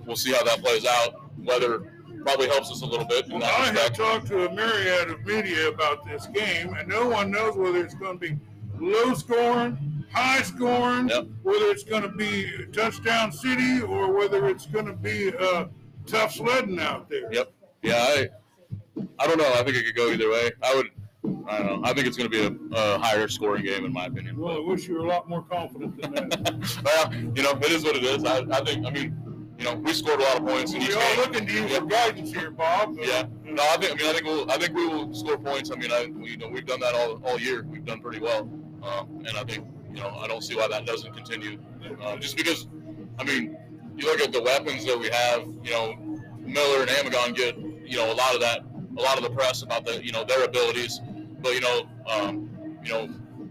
we'll 0.06 0.16
see 0.16 0.32
how 0.32 0.42
that 0.44 0.60
plays 0.60 0.86
out. 0.86 1.30
Weather 1.38 1.92
probably 2.22 2.48
helps 2.48 2.70
us 2.70 2.82
a 2.82 2.86
little 2.86 3.04
bit 3.06 3.28
Well, 3.28 3.42
I 3.44 3.72
have 3.72 3.92
talked 3.94 4.26
to 4.28 4.48
a 4.48 4.54
myriad 4.54 5.10
of 5.10 5.24
media 5.24 5.68
about 5.68 6.04
this 6.06 6.26
game, 6.26 6.74
and 6.74 6.88
no 6.88 7.08
one 7.08 7.30
knows 7.30 7.56
whether 7.56 7.78
it's 7.84 7.94
going 7.94 8.18
to 8.18 8.28
be 8.28 8.36
low 8.78 9.14
scoring, 9.14 10.04
high 10.12 10.42
scoring, 10.42 11.08
Yep. 11.08 11.26
whether 11.42 11.66
it's 11.66 11.84
going 11.84 12.02
to 12.02 12.08
be 12.08 12.66
touchdown 12.72 13.30
city, 13.32 13.80
or 13.82 14.12
whether 14.12 14.48
it's 14.48 14.66
going 14.66 14.86
to 14.86 14.92
be 14.94 15.32
uh, 15.36 15.66
tough 16.06 16.34
sledding 16.34 16.80
out 16.80 17.08
there. 17.08 17.32
Yep. 17.32 17.52
Yeah, 17.82 17.94
I, 17.96 18.28
I 19.18 19.26
don't 19.26 19.38
know. 19.38 19.52
I 19.54 19.62
think 19.62 19.76
it 19.76 19.84
could 19.84 19.96
go 19.96 20.10
either 20.10 20.30
way. 20.30 20.50
I 20.62 20.74
would. 20.74 20.90
I 21.48 21.58
don't 21.58 21.66
know. 21.66 21.88
I 21.88 21.92
think 21.92 22.06
it's 22.06 22.16
going 22.16 22.30
to 22.30 22.48
be 22.48 22.74
a, 22.74 22.78
a 22.78 22.98
higher 22.98 23.26
scoring 23.28 23.64
game 23.64 23.84
in 23.84 23.92
my 23.92 24.06
opinion. 24.06 24.38
Well, 24.38 24.56
I 24.56 24.60
wish 24.60 24.86
you 24.86 24.94
were 24.94 25.00
a 25.00 25.08
lot 25.08 25.28
more 25.28 25.42
confident 25.42 26.00
than 26.00 26.14
that. 26.14 26.80
well, 26.84 27.14
you 27.14 27.42
know, 27.42 27.50
it 27.50 27.70
is 27.70 27.84
what 27.84 27.96
it 27.96 28.04
is. 28.04 28.24
I, 28.24 28.38
I 28.50 28.64
think. 28.64 28.86
I 28.86 28.90
mean, 28.90 29.16
you 29.58 29.64
know, 29.64 29.74
we 29.74 29.92
scored 29.92 30.20
a 30.20 30.22
lot 30.22 30.36
of 30.40 30.46
points 30.46 30.72
in 30.72 30.82
each 30.82 30.88
we 30.88 30.94
are 30.94 30.98
game. 30.98 31.18
looking 31.18 31.46
to 31.46 31.52
you 31.52 31.68
for 31.68 31.84
guidance 31.84 32.32
here, 32.32 32.50
Bob. 32.50 32.96
Yeah. 33.00 33.24
No, 33.44 33.62
I 33.62 33.76
think. 33.76 33.92
I 33.92 33.96
mean, 33.96 34.06
I 34.06 34.12
think 34.12 34.24
we'll. 34.24 34.50
I 34.50 34.56
think 34.56 34.74
we 34.74 34.86
will 34.86 35.12
score 35.14 35.38
points. 35.38 35.70
I 35.70 35.76
mean, 35.76 35.90
I, 35.90 36.06
we, 36.14 36.30
you 36.30 36.36
know, 36.36 36.48
we've 36.48 36.66
done 36.66 36.80
that 36.80 36.94
all, 36.94 37.20
all 37.24 37.40
year. 37.40 37.64
We've 37.68 37.84
done 37.84 38.00
pretty 38.00 38.20
well, 38.20 38.42
um, 38.82 39.24
and 39.26 39.36
I 39.36 39.44
think 39.44 39.66
you 39.90 40.00
know, 40.00 40.10
I 40.10 40.28
don't 40.28 40.42
see 40.42 40.54
why 40.54 40.68
that 40.68 40.86
doesn't 40.86 41.12
continue. 41.14 41.58
Um, 42.04 42.20
just 42.20 42.36
because, 42.36 42.68
I 43.18 43.24
mean, 43.24 43.56
you 43.96 44.06
look 44.06 44.20
at 44.20 44.32
the 44.32 44.42
weapons 44.42 44.84
that 44.84 44.98
we 44.98 45.08
have. 45.08 45.46
You 45.64 45.70
know, 45.72 45.94
Miller 46.38 46.82
and 46.82 46.90
Amagon 46.90 47.34
get 47.34 47.58
you 47.58 47.96
know 47.96 48.12
a 48.12 48.14
lot 48.14 48.34
of 48.34 48.40
that, 48.40 48.60
a 48.98 49.02
lot 49.02 49.16
of 49.16 49.22
the 49.22 49.30
press 49.30 49.62
about 49.62 49.84
the 49.84 50.04
you 50.04 50.12
know 50.12 50.24
their 50.24 50.44
abilities, 50.44 51.00
but 51.40 51.52
you 51.54 51.60
know, 51.60 51.88
um, 52.06 52.50
you 52.84 52.92
know. 52.92 53.08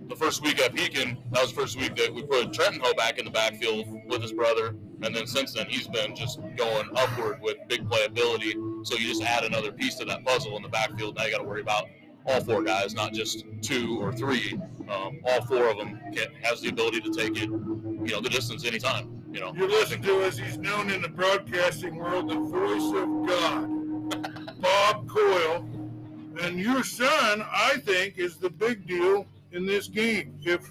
The 0.07 0.15
first 0.15 0.41
week 0.41 0.61
at 0.61 0.73
Pekin, 0.73 1.17
that 1.31 1.41
was 1.41 1.53
the 1.53 1.59
first 1.59 1.77
week 1.77 1.93
that 1.97 2.13
we 2.13 2.23
put 2.23 2.53
Trenton 2.53 2.79
Hoback 2.79 3.17
in 3.17 3.25
the 3.25 3.31
backfield 3.31 3.85
with 4.07 4.21
his 4.21 4.31
brother, 4.31 4.73
and 5.01 5.13
then 5.13 5.27
since 5.27 5.51
then 5.51 5.65
he's 5.67 5.85
been 5.85 6.15
just 6.15 6.39
going 6.55 6.87
upward 6.95 7.41
with 7.41 7.57
big 7.67 7.85
playability. 7.89 8.53
So 8.87 8.95
you 8.95 9.09
just 9.09 9.21
add 9.21 9.43
another 9.43 9.69
piece 9.73 9.95
to 9.95 10.05
that 10.05 10.23
puzzle 10.23 10.55
in 10.55 10.63
the 10.63 10.69
backfield. 10.69 11.17
Now 11.17 11.25
you 11.25 11.31
got 11.31 11.39
to 11.39 11.43
worry 11.43 11.59
about 11.59 11.89
all 12.25 12.41
four 12.41 12.63
guys, 12.63 12.93
not 12.93 13.11
just 13.11 13.43
two 13.61 13.99
or 14.01 14.13
three. 14.13 14.57
Um, 14.89 15.19
all 15.25 15.41
four 15.41 15.69
of 15.69 15.77
them 15.77 15.99
can, 16.13 16.27
has 16.41 16.61
the 16.61 16.69
ability 16.69 17.01
to 17.01 17.11
take 17.11 17.35
it, 17.35 17.49
you 17.49 18.07
know, 18.13 18.21
the 18.21 18.29
distance 18.29 18.65
anytime. 18.65 19.23
You 19.33 19.41
know, 19.41 19.53
You 19.53 19.67
listen 19.67 20.01
to 20.03 20.21
us. 20.21 20.37
He's 20.37 20.57
known 20.57 20.89
in 20.89 21.01
the 21.01 21.09
broadcasting 21.09 21.97
world, 21.97 22.29
the 22.29 22.39
voice 22.39 22.93
of 22.95 23.27
God, 23.27 23.76
Bob 24.61 25.07
Coyle. 25.07 25.67
And 26.41 26.59
your 26.59 26.83
son, 26.83 27.43
I 27.51 27.77
think, 27.83 28.17
is 28.17 28.37
the 28.37 28.49
big 28.49 28.87
deal 28.87 29.25
in 29.51 29.65
this 29.65 29.87
game. 29.87 30.37
If 30.43 30.69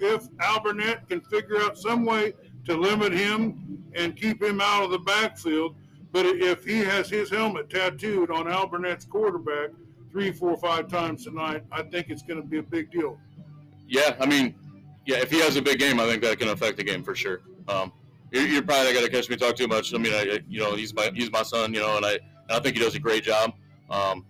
if 0.00 0.28
Alburnett 0.38 1.08
can 1.08 1.20
figure 1.20 1.60
out 1.60 1.78
some 1.78 2.04
way 2.04 2.34
to 2.66 2.76
limit 2.76 3.12
him 3.12 3.84
and 3.94 4.16
keep 4.16 4.42
him 4.42 4.60
out 4.60 4.82
of 4.82 4.90
the 4.90 4.98
backfield, 4.98 5.76
but 6.10 6.26
if 6.26 6.64
he 6.64 6.78
has 6.78 7.08
his 7.08 7.30
helmet 7.30 7.70
tattooed 7.70 8.30
on 8.30 8.46
Alburnett's 8.46 9.04
quarterback 9.04 9.70
three, 10.10 10.32
four, 10.32 10.56
five 10.56 10.88
times 10.88 11.24
tonight, 11.24 11.62
I 11.70 11.82
think 11.82 12.08
it's 12.08 12.22
going 12.22 12.42
to 12.42 12.46
be 12.46 12.58
a 12.58 12.62
big 12.62 12.90
deal. 12.90 13.18
Yeah, 13.86 14.16
I 14.18 14.26
mean, 14.26 14.54
yeah, 15.06 15.18
if 15.18 15.30
he 15.30 15.40
has 15.40 15.56
a 15.56 15.62
big 15.62 15.78
game, 15.78 16.00
I 16.00 16.06
think 16.06 16.22
that 16.22 16.38
can 16.38 16.48
affect 16.48 16.76
the 16.76 16.84
game 16.84 17.02
for 17.02 17.14
sure. 17.14 17.42
Um, 17.68 17.92
you're, 18.30 18.46
you're 18.46 18.62
probably 18.62 18.92
not 18.92 18.94
gonna 18.94 19.10
catch 19.10 19.28
me 19.28 19.36
talk 19.36 19.56
too 19.56 19.68
much. 19.68 19.94
I 19.94 19.98
mean, 19.98 20.12
I, 20.12 20.40
you 20.48 20.60
know, 20.60 20.74
he's 20.74 20.94
my 20.94 21.10
he's 21.14 21.30
my 21.30 21.42
son, 21.42 21.72
you 21.74 21.80
know, 21.80 21.96
and 21.96 22.06
I 22.06 22.18
I 22.50 22.60
think 22.60 22.76
he 22.76 22.82
does 22.82 22.94
a 22.94 23.00
great 23.00 23.24
job. 23.24 23.54
Um, 23.90 24.24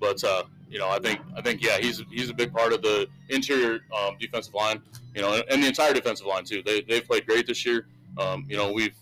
but 0.00 0.22
uh, 0.24 0.44
you 0.68 0.78
know, 0.78 0.88
I 0.88 0.98
think 0.98 1.20
I 1.36 1.40
think 1.40 1.62
yeah, 1.62 1.78
he's 1.78 2.02
he's 2.10 2.30
a 2.30 2.34
big 2.34 2.52
part 2.52 2.72
of 2.72 2.82
the 2.82 3.06
interior 3.28 3.80
um, 3.96 4.16
defensive 4.18 4.54
line, 4.54 4.82
you 5.14 5.22
know, 5.22 5.34
and, 5.34 5.44
and 5.48 5.62
the 5.62 5.68
entire 5.68 5.92
defensive 5.92 6.26
line 6.26 6.44
too. 6.44 6.62
They 6.64 6.82
they've 6.82 7.04
played 7.04 7.26
great 7.26 7.46
this 7.46 7.64
year. 7.64 7.86
Um, 8.18 8.46
you 8.48 8.56
know, 8.56 8.72
we've 8.72 8.96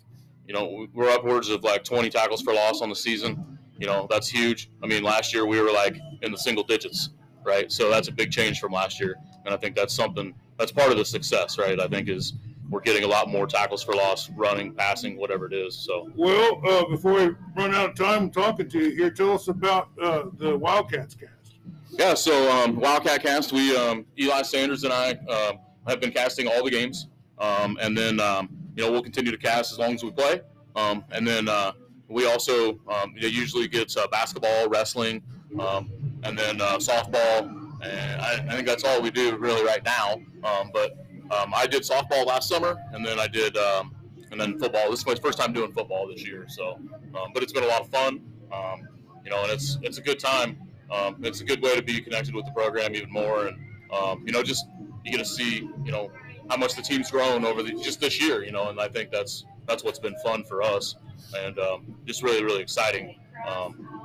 you 0.47 0.54
know, 0.54 0.87
we're 0.92 1.11
upwards 1.11 1.49
of 1.49 1.64
like 1.64 1.85
20 1.85 2.11
tackles 2.11 2.42
for 2.42 2.52
loss 2.52 2.83
on 2.83 2.88
the 2.88 2.97
season. 2.97 3.59
You 3.78 3.87
know, 3.87 4.07
that's 4.11 4.28
huge. 4.28 4.71
I 4.83 4.87
mean, 4.87 5.02
last 5.02 5.33
year 5.33 5.47
we 5.47 5.61
were 5.61 5.73
like 5.73 5.97
in 6.23 6.31
the 6.31 6.38
single 6.38 6.64
digits, 6.64 7.11
right? 7.45 7.71
So 7.71 7.90
that's 7.90 8.09
a 8.09 8.12
big 8.12 8.31
change 8.31 8.61
from 8.61 8.73
last 8.73 9.00
year, 9.00 9.16
and 9.45 9.54
I 9.54 9.57
think 9.57 9.75
that's 9.75 9.95
something 9.95 10.35
that's 10.59 10.71
part 10.71 10.92
of 10.92 10.99
the 10.99 11.04
success, 11.04 11.59
right? 11.59 11.81
I 11.81 11.88
think 11.88 12.09
is 12.09 12.35
we're 12.73 12.81
getting 12.81 13.05
a 13.05 13.07
lot 13.07 13.29
more 13.29 13.47
tackles 13.47 13.83
for 13.83 13.95
loss, 13.95 14.31
running, 14.31 14.73
passing, 14.73 15.19
whatever 15.19 15.45
it 15.45 15.52
is. 15.52 15.76
So, 15.76 16.11
Well, 16.17 16.59
uh, 16.67 16.87
before 16.87 17.12
we 17.12 17.35
run 17.55 17.75
out 17.75 17.91
of 17.91 17.95
time 17.95 18.31
talking 18.31 18.67
to 18.71 18.79
you 18.79 18.97
here, 18.97 19.11
tell 19.11 19.33
us 19.33 19.49
about 19.49 19.91
uh, 20.02 20.25
the 20.38 20.57
Wildcats 20.57 21.14
cast. 21.14 21.57
yeah. 21.91 22.14
So 22.14 22.50
um, 22.50 22.76
Wildcat 22.81 23.23
Cast, 23.23 23.52
we 23.52 23.76
um, 23.76 24.07
Eli 24.19 24.41
Sanders 24.41 24.85
and 24.85 24.93
I 24.93 25.11
um, 25.11 25.59
have 25.87 26.00
been 26.00 26.12
casting 26.12 26.49
all 26.49 26.64
the 26.64 26.71
games, 26.71 27.09
um, 27.38 27.76
and 27.83 27.97
then 27.97 28.19
um, 28.21 28.49
you 28.75 28.83
know 28.83 28.91
we'll 28.91 29.02
continue 29.02 29.31
to 29.31 29.37
cast 29.38 29.71
as 29.73 29.79
long 29.79 29.93
as 29.95 30.02
we 30.02 30.11
play, 30.11 30.41
um, 30.75 31.05
and 31.11 31.29
then 31.29 31.50
uh, 31.50 31.73
we 32.09 32.26
also 32.26 32.81
um, 32.88 33.12
you 33.14 33.29
usually 33.29 33.69
get 33.69 33.95
uh, 33.99 34.09
basketball, 34.09 34.71
wrestling, 34.71 35.23
um, 35.61 35.91
and 36.23 36.38
then 36.38 36.59
uh, 36.62 36.79
softball, 36.79 37.41
and 37.83 38.21
I, 38.23 38.47
I 38.49 38.55
think 38.55 38.67
that's 38.67 38.85
all 38.85 39.02
we 39.02 39.11
do 39.11 39.37
really 39.37 39.62
right 39.62 39.85
now. 39.85 40.14
Um, 40.43 40.71
but 40.73 41.01
um, 41.33 41.53
I 41.55 41.67
did 41.67 41.83
softball 41.83 42.27
last 42.27 42.49
summer, 42.49 42.77
and 42.93 43.05
then 43.05 43.19
I 43.19 43.27
did, 43.27 43.57
um, 43.57 43.95
and 44.31 44.41
then 44.41 44.59
football. 44.59 44.91
This 44.91 45.01
is 45.01 45.07
my 45.07 45.15
first 45.15 45.39
time 45.39 45.53
doing 45.53 45.73
football 45.73 46.07
this 46.07 46.27
year, 46.27 46.47
so 46.49 46.79
um, 47.15 47.33
but 47.33 47.43
it's 47.43 47.53
been 47.53 47.65
a 47.65 47.69
lot 47.69 47.81
of 47.81 47.89
fun, 47.89 48.21
um, 48.53 48.89
you 49.25 49.31
know, 49.31 49.43
and 49.43 49.51
it's 49.51 49.79
it's 49.83 49.99
a 49.99 50.03
good 50.03 50.21
time. 50.21 50.59
Um, 50.91 51.17
it's 51.23 51.41
a 51.41 51.45
good 51.45 51.62
way 51.62 51.75
to 51.75 51.83
be 51.83 52.01
connected 52.01 52.35
with 52.35 52.45
the 52.45 52.53
program 52.53 52.95
even 52.95 53.11
more, 53.11 53.47
and 53.47 53.57
um, 53.93 54.23
you 54.27 54.33
know, 54.33 54.43
just 54.43 54.67
you 55.05 55.11
get 55.11 55.19
to 55.19 55.25
see, 55.25 55.69
you 55.85 55.91
know, 55.91 56.11
how 56.51 56.57
much 56.57 56.75
the 56.75 56.83
team's 56.83 57.11
grown 57.11 57.45
over 57.45 57.62
the 57.62 57.73
just 57.73 58.01
this 58.01 58.21
year, 58.21 58.45
you 58.45 58.53
know, 58.53 58.69
and 58.69 58.79
I 58.79 58.89
think 58.89 59.11
that's 59.11 59.45
that's 59.67 59.83
what's 59.83 59.99
been 59.99 60.17
fun 60.23 60.45
for 60.45 60.62
us, 60.62 60.97
and 61.37 61.57
just 62.05 62.23
really 62.23 62.45
really 62.45 62.61
exciting. 62.61 63.19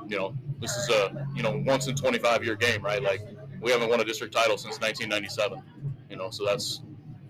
You 0.08 0.16
know, 0.16 0.34
this 0.60 0.74
is 0.74 0.88
a 0.88 1.26
you 1.34 1.42
know 1.42 1.62
once 1.66 1.88
in 1.88 1.94
25 1.94 2.42
year 2.42 2.56
game, 2.56 2.82
right? 2.82 3.02
Like 3.02 3.20
we 3.60 3.70
haven't 3.70 3.90
won 3.90 4.00
a 4.00 4.04
district 4.04 4.32
title 4.32 4.56
since 4.56 4.80
1997, 4.80 5.62
you 6.08 6.16
know, 6.16 6.30
so 6.30 6.46
that's 6.46 6.80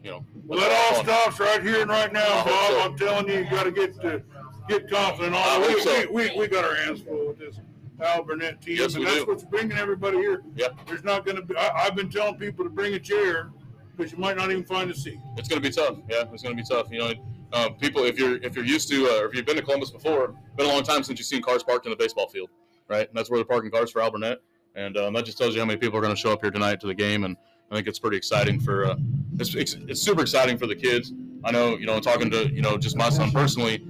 you 0.08 0.14
know. 0.14 0.24
Well, 0.46 0.58
that 0.60 0.70
all 0.70 0.76
a 0.76 0.82
lot 0.96 1.00
of 1.00 1.06
fun. 1.06 1.34
stops 1.34 1.40
right 1.40 1.62
here 1.62 1.82
and 1.82 1.90
right 1.90 2.12
now, 2.12 2.44
Bob. 2.44 2.70
so. 2.70 2.80
I'm 2.80 2.96
telling 2.96 3.28
you, 3.28 3.40
you 3.40 3.50
got 3.50 3.64
to 3.64 3.72
get 3.72 3.94
to 4.00 4.22
get 4.68 4.90
confident 4.90 5.34
on 5.34 5.62
it. 5.62 5.82
so. 5.82 6.10
We, 6.12 6.30
we, 6.30 6.38
we 6.38 6.48
got 6.48 6.64
our 6.64 6.74
hands 6.76 7.02
full 7.02 7.28
with 7.28 7.38
this 7.38 7.60
Alburnett 8.00 8.60
team, 8.60 8.76
Yes, 8.78 8.94
and 8.94 9.00
we 9.04 9.10
that's 9.10 9.24
do. 9.24 9.26
what's 9.26 9.44
bringing 9.44 9.76
everybody 9.76 10.18
here. 10.18 10.42
Yep. 10.56 10.78
There's 10.86 11.04
not 11.04 11.24
going 11.24 11.36
to 11.36 11.42
be. 11.42 11.56
I, 11.56 11.86
I've 11.86 11.94
been 11.96 12.08
telling 12.08 12.36
people 12.36 12.64
to 12.64 12.70
bring 12.70 12.94
a 12.94 12.98
chair 12.98 13.50
because 13.96 14.12
you 14.12 14.18
might 14.18 14.36
not 14.36 14.50
even 14.50 14.64
find 14.64 14.90
a 14.90 14.94
seat. 14.94 15.18
it's 15.36 15.48
going 15.48 15.60
to 15.60 15.68
be 15.68 15.74
tough. 15.74 15.96
Yeah, 16.08 16.24
it's 16.32 16.42
going 16.42 16.56
to 16.56 16.62
be 16.62 16.66
tough. 16.66 16.86
You 16.90 16.98
know, 17.00 17.12
um, 17.52 17.74
people 17.74 18.04
if 18.04 18.18
you're 18.18 18.36
if 18.36 18.54
you're 18.56 18.64
used 18.64 18.88
to 18.90 19.06
uh, 19.08 19.22
or 19.22 19.26
if 19.26 19.34
you've 19.34 19.44
been 19.46 19.56
to 19.56 19.62
Columbus 19.62 19.90
before, 19.90 20.34
it's 20.46 20.56
been 20.56 20.66
a 20.66 20.72
long 20.72 20.84
time 20.84 21.02
since 21.02 21.18
you've 21.18 21.26
seen 21.26 21.42
cars 21.42 21.62
parked 21.62 21.84
in 21.86 21.90
the 21.90 21.96
baseball 21.96 22.28
field, 22.28 22.48
right? 22.88 23.08
And 23.08 23.16
that's 23.18 23.30
where 23.30 23.38
they're 23.38 23.44
parking 23.44 23.70
cars 23.70 23.90
for 23.90 24.00
Alburnett, 24.00 24.36
and 24.76 24.96
um, 24.96 25.12
that 25.14 25.24
just 25.24 25.36
tells 25.36 25.54
you 25.54 25.60
how 25.60 25.66
many 25.66 25.78
people 25.78 25.98
are 25.98 26.02
going 26.02 26.14
to 26.14 26.20
show 26.20 26.32
up 26.32 26.40
here 26.40 26.50
tonight 26.52 26.80
to 26.80 26.86
the 26.86 26.94
game. 26.94 27.24
And 27.24 27.36
I 27.70 27.74
think 27.74 27.86
it's 27.86 27.98
pretty 27.98 28.16
exciting 28.16 28.60
for 28.60 28.86
uh, 28.86 28.96
it's, 29.38 29.54
it's 29.54 29.74
it's 29.86 30.00
super 30.00 30.22
exciting 30.22 30.56
for 30.58 30.66
the 30.66 30.74
kids. 30.76 31.12
I 31.44 31.52
know 31.52 31.76
you 31.76 31.86
know 31.86 32.00
talking 32.00 32.30
to 32.30 32.52
you 32.52 32.62
know 32.62 32.76
just 32.78 32.96
my 32.96 33.10
son 33.10 33.30
personally. 33.30 33.84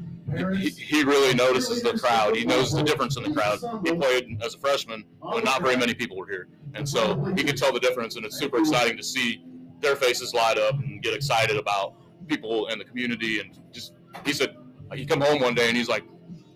He, 0.59 0.69
he 0.69 1.05
really 1.05 1.35
notices 1.35 1.83
the 1.83 1.99
crowd. 1.99 2.37
He 2.37 2.45
knows 2.45 2.71
the 2.71 2.83
difference 2.83 3.17
in 3.17 3.23
the 3.23 3.33
crowd. 3.33 3.61
He 3.83 3.95
played 3.95 4.39
as 4.45 4.55
a 4.55 4.59
freshman 4.59 5.05
when 5.21 5.43
not 5.43 5.63
very 5.63 5.75
many 5.75 5.95
people 5.95 6.19
were 6.19 6.27
here, 6.27 6.49
and 6.75 6.87
so 6.87 7.25
he 7.35 7.43
can 7.43 7.57
tell 7.57 7.73
the 7.73 7.81
difference. 7.81 8.17
And 8.17 8.27
it's 8.27 8.37
super 8.37 8.59
exciting 8.59 8.99
to 8.99 9.03
see 9.03 9.43
their 9.81 9.97
faces 9.97 10.35
light 10.35 10.59
up 10.59 10.75
and 10.79 11.03
get 11.03 11.15
excited 11.15 11.57
about 11.57 11.95
people 12.27 12.67
in 12.69 12.79
the 12.79 12.85
community. 12.85 13.41
And 13.41 13.59
just, 13.73 13.95
he 14.25 14.33
said, 14.33 14.57
he 14.95 15.07
come 15.07 15.21
home 15.21 15.41
one 15.41 15.55
day 15.55 15.69
and 15.69 15.77
he's 15.77 15.89
like, 15.89 16.05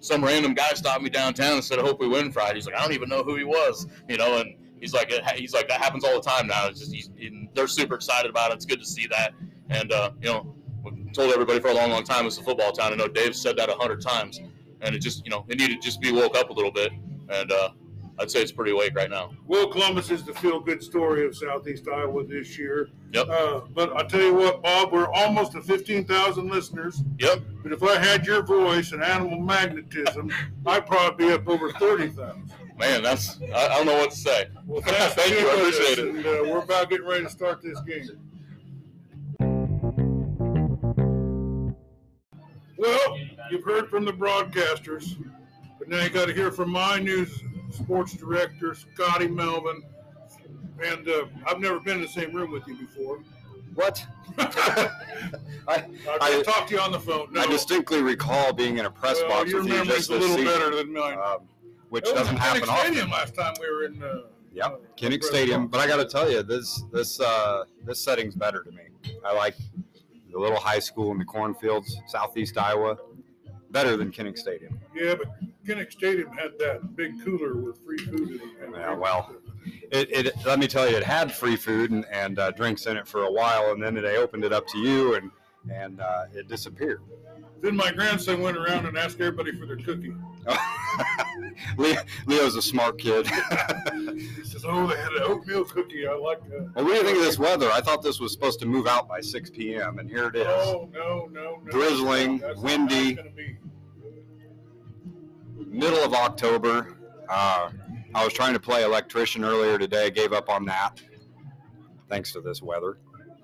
some 0.00 0.24
random 0.24 0.54
guy 0.54 0.70
stopped 0.74 1.02
me 1.02 1.10
downtown 1.10 1.54
and 1.54 1.64
said, 1.64 1.78
I 1.78 1.82
hope 1.82 2.00
we 2.00 2.08
win 2.08 2.32
Friday. 2.32 2.56
He's 2.56 2.66
like, 2.66 2.76
I 2.76 2.82
don't 2.82 2.92
even 2.92 3.08
know 3.08 3.22
who 3.22 3.36
he 3.36 3.44
was, 3.44 3.86
you 4.08 4.16
know, 4.16 4.40
and 4.40 4.54
he's 4.82 4.92
like, 4.92 5.10
it, 5.10 5.24
he's 5.36 5.54
like, 5.54 5.68
that 5.68 5.80
happens 5.80 6.04
all 6.04 6.20
the 6.20 6.28
time 6.28 6.48
now. 6.48 6.66
It's 6.66 6.80
just, 6.80 6.92
he's, 6.92 7.08
he, 7.16 7.48
they're 7.54 7.68
super 7.68 7.94
excited 7.94 8.28
about 8.28 8.50
it. 8.50 8.54
It's 8.54 8.66
good 8.66 8.80
to 8.80 8.86
see 8.86 9.06
that. 9.06 9.32
And, 9.70 9.92
uh, 9.92 10.10
you 10.20 10.28
know, 10.28 10.54
we've 10.82 11.12
told 11.12 11.32
everybody 11.32 11.60
for 11.60 11.68
a 11.68 11.74
long, 11.74 11.90
long 11.90 12.02
time 12.02 12.26
it's 12.26 12.36
a 12.36 12.42
football 12.42 12.72
town. 12.72 12.92
I 12.92 12.96
know 12.96 13.08
Dave 13.08 13.34
said 13.34 13.56
that 13.56 13.70
a 13.70 13.74
hundred 13.74 14.02
times 14.02 14.40
and 14.80 14.94
it 14.94 14.98
just, 14.98 15.24
you 15.24 15.30
know, 15.30 15.46
it 15.48 15.58
needed 15.58 15.80
to 15.80 15.86
just 15.86 16.00
be 16.00 16.10
woke 16.10 16.36
up 16.36 16.50
a 16.50 16.52
little 16.52 16.72
bit. 16.72 16.92
And, 17.30 17.52
uh, 17.52 17.70
I'd 18.18 18.30
say 18.30 18.42
it's 18.42 18.52
pretty 18.52 18.72
awake 18.72 18.94
right 18.94 19.08
now. 19.08 19.30
Well, 19.46 19.68
Columbus 19.68 20.10
is 20.10 20.22
the 20.22 20.34
feel-good 20.34 20.82
story 20.82 21.26
of 21.26 21.34
Southeast 21.34 21.88
Iowa 21.88 22.24
this 22.24 22.58
year. 22.58 22.90
Yep. 23.12 23.28
Uh, 23.28 23.60
but 23.74 23.96
I 23.96 24.02
tell 24.04 24.20
you 24.20 24.34
what, 24.34 24.62
Bob, 24.62 24.92
we're 24.92 25.10
almost 25.12 25.52
to 25.52 25.62
15,000 25.62 26.50
listeners. 26.50 27.02
Yep. 27.18 27.40
But 27.62 27.72
if 27.72 27.82
I 27.82 27.98
had 27.98 28.26
your 28.26 28.42
voice 28.42 28.92
and 28.92 29.02
animal 29.02 29.40
magnetism, 29.40 30.30
I'd 30.66 30.86
probably 30.86 31.26
be 31.26 31.32
up 31.32 31.48
over 31.48 31.72
30,000. 31.72 32.52
Man, 32.78 33.02
that's, 33.02 33.38
I, 33.54 33.66
I 33.66 33.76
don't 33.76 33.86
know 33.86 33.96
what 33.96 34.10
to 34.10 34.16
say. 34.16 34.46
Well, 34.72 34.80
thanks 34.80 35.12
for 35.12 35.20
Thank 35.20 35.38
you. 35.38 35.50
I 35.50 35.52
appreciate 35.52 35.98
it. 35.98 36.14
And, 36.14 36.26
uh, 36.26 36.50
we're 36.50 36.62
about 36.62 36.88
getting 36.88 37.06
ready 37.06 37.24
to 37.24 37.28
start 37.28 37.60
this 37.60 37.78
game. 37.82 38.08
Well, 42.78 43.18
you've 43.50 43.64
heard 43.64 43.90
from 43.90 44.06
the 44.06 44.14
broadcasters, 44.14 45.22
but 45.78 45.88
now 45.88 46.02
you 46.02 46.08
got 46.08 46.28
to 46.28 46.32
hear 46.32 46.50
from 46.50 46.70
my 46.70 46.98
news 46.98 47.42
sports 47.70 48.14
director, 48.14 48.74
Scotty 48.74 49.28
Melvin. 49.28 49.82
And 50.82 51.06
uh, 51.06 51.26
I've 51.46 51.60
never 51.60 51.78
been 51.78 51.96
in 51.96 52.02
the 52.02 52.08
same 52.08 52.32
room 52.32 52.50
with 52.50 52.66
you 52.66 52.74
before. 52.76 53.18
What? 53.74 54.04
I, 54.38 54.88
I, 55.68 56.30
just 56.30 56.46
talked 56.46 56.68
to 56.70 56.76
you 56.76 56.80
on 56.80 56.92
the 56.92 57.00
phone. 57.00 57.30
No. 57.30 57.42
I 57.42 57.46
distinctly 57.46 58.02
recall 58.02 58.54
being 58.54 58.78
in 58.78 58.86
a 58.86 58.90
press 58.90 59.20
well, 59.20 59.42
box 59.42 59.52
with 59.52 59.66
you 59.66 59.74
memory's 59.74 60.08
just 60.08 60.10
a 60.10 60.14
little 60.14 60.28
season, 60.28 60.46
better 60.46 60.74
than 60.74 60.94
mine. 60.94 61.18
um, 61.18 61.40
which 61.90 62.08
It 62.08 62.14
doesn't 62.14 62.34
in 62.34 62.40
happen 62.40 62.62
Phoenix 62.62 62.68
often. 62.70 62.92
Stadium 62.94 63.10
last 63.10 63.34
time 63.34 63.54
we 63.60 63.70
were 63.70 63.84
in. 63.84 64.02
Uh, 64.02 64.22
Yep, 64.54 64.66
uh, 64.66 64.76
Kinnick 64.96 65.24
Stadium. 65.24 65.66
But 65.66 65.80
I 65.80 65.86
got 65.86 65.96
to 65.96 66.04
tell 66.04 66.30
you, 66.30 66.42
this 66.42 66.84
this 66.92 67.20
uh, 67.20 67.64
this 67.84 68.00
setting's 68.00 68.34
better 68.34 68.62
to 68.62 68.70
me. 68.70 68.82
I 69.24 69.34
like 69.34 69.56
the 70.30 70.38
little 70.38 70.58
high 70.58 70.78
school 70.78 71.10
in 71.12 71.18
the 71.18 71.24
cornfields, 71.24 71.96
southeast 72.06 72.56
Iowa, 72.58 72.96
better 73.70 73.96
than 73.96 74.10
Kinnick 74.10 74.38
Stadium. 74.38 74.78
Yeah, 74.94 75.14
but 75.14 75.28
Kinnick 75.66 75.92
Stadium 75.92 76.30
had 76.32 76.58
that 76.58 76.96
big 76.96 77.22
cooler 77.24 77.56
with 77.56 77.84
free 77.84 77.98
food. 77.98 78.28
In 78.28 78.74
it. 78.74 78.78
Yeah, 78.78 78.94
well, 78.94 79.34
It, 79.90 80.26
it 80.26 80.46
let 80.46 80.58
me 80.58 80.66
tell 80.66 80.88
you, 80.88 80.96
it 80.96 81.04
had 81.04 81.32
free 81.32 81.56
food 81.56 81.90
and, 81.90 82.04
and 82.10 82.38
uh, 82.38 82.50
drinks 82.52 82.86
in 82.86 82.96
it 82.96 83.06
for 83.06 83.24
a 83.24 83.30
while, 83.30 83.72
and 83.72 83.82
then 83.82 83.94
they 83.94 84.16
opened 84.16 84.44
it 84.44 84.52
up 84.52 84.66
to 84.68 84.78
you, 84.78 85.14
and 85.14 85.30
and 85.70 86.00
uh, 86.00 86.24
it 86.34 86.48
disappeared. 86.48 87.02
Then 87.60 87.76
my 87.76 87.92
grandson 87.92 88.42
went 88.42 88.56
around 88.56 88.86
and 88.86 88.98
asked 88.98 89.20
everybody 89.20 89.56
for 89.56 89.66
their 89.66 89.76
cookie. 89.76 90.12
Leo, 91.78 92.02
Leo's 92.26 92.56
a 92.56 92.62
smart 92.62 92.98
kid. 92.98 93.26
He 93.26 94.44
says, 94.44 94.64
"Oh, 94.66 94.86
they 94.88 94.96
had 94.96 95.12
an 95.12 95.22
oatmeal 95.22 95.64
cookie. 95.64 96.08
I 96.08 96.14
like 96.14 96.42
that." 96.50 96.72
Well, 96.74 96.84
what 96.84 96.86
do 96.86 96.94
you 96.94 97.02
think 97.04 97.18
of 97.18 97.24
this 97.24 97.38
weather? 97.38 97.70
I 97.70 97.80
thought 97.80 98.02
this 98.02 98.18
was 98.18 98.32
supposed 98.32 98.58
to 98.60 98.66
move 98.66 98.88
out 98.88 99.08
by 99.08 99.20
6 99.20 99.50
p.m., 99.50 100.00
and 100.00 100.10
here 100.10 100.26
it 100.26 100.34
is. 100.36 100.46
Oh 100.48 100.88
no, 100.92 101.28
no, 101.30 101.60
no! 101.64 101.70
Drizzling, 101.70 102.38
That's 102.38 102.58
windy. 102.58 103.16
Middle 105.56 106.04
of 106.04 106.12
October. 106.14 106.96
Uh, 107.28 107.70
I 108.14 108.24
was 108.24 108.34
trying 108.34 108.52
to 108.52 108.60
play 108.60 108.82
electrician 108.82 109.44
earlier 109.44 109.78
today, 109.78 110.10
gave 110.10 110.32
up 110.32 110.50
on 110.50 110.66
that, 110.66 111.00
thanks 112.10 112.32
to 112.32 112.40
this 112.40 112.60
weather. 112.60 112.98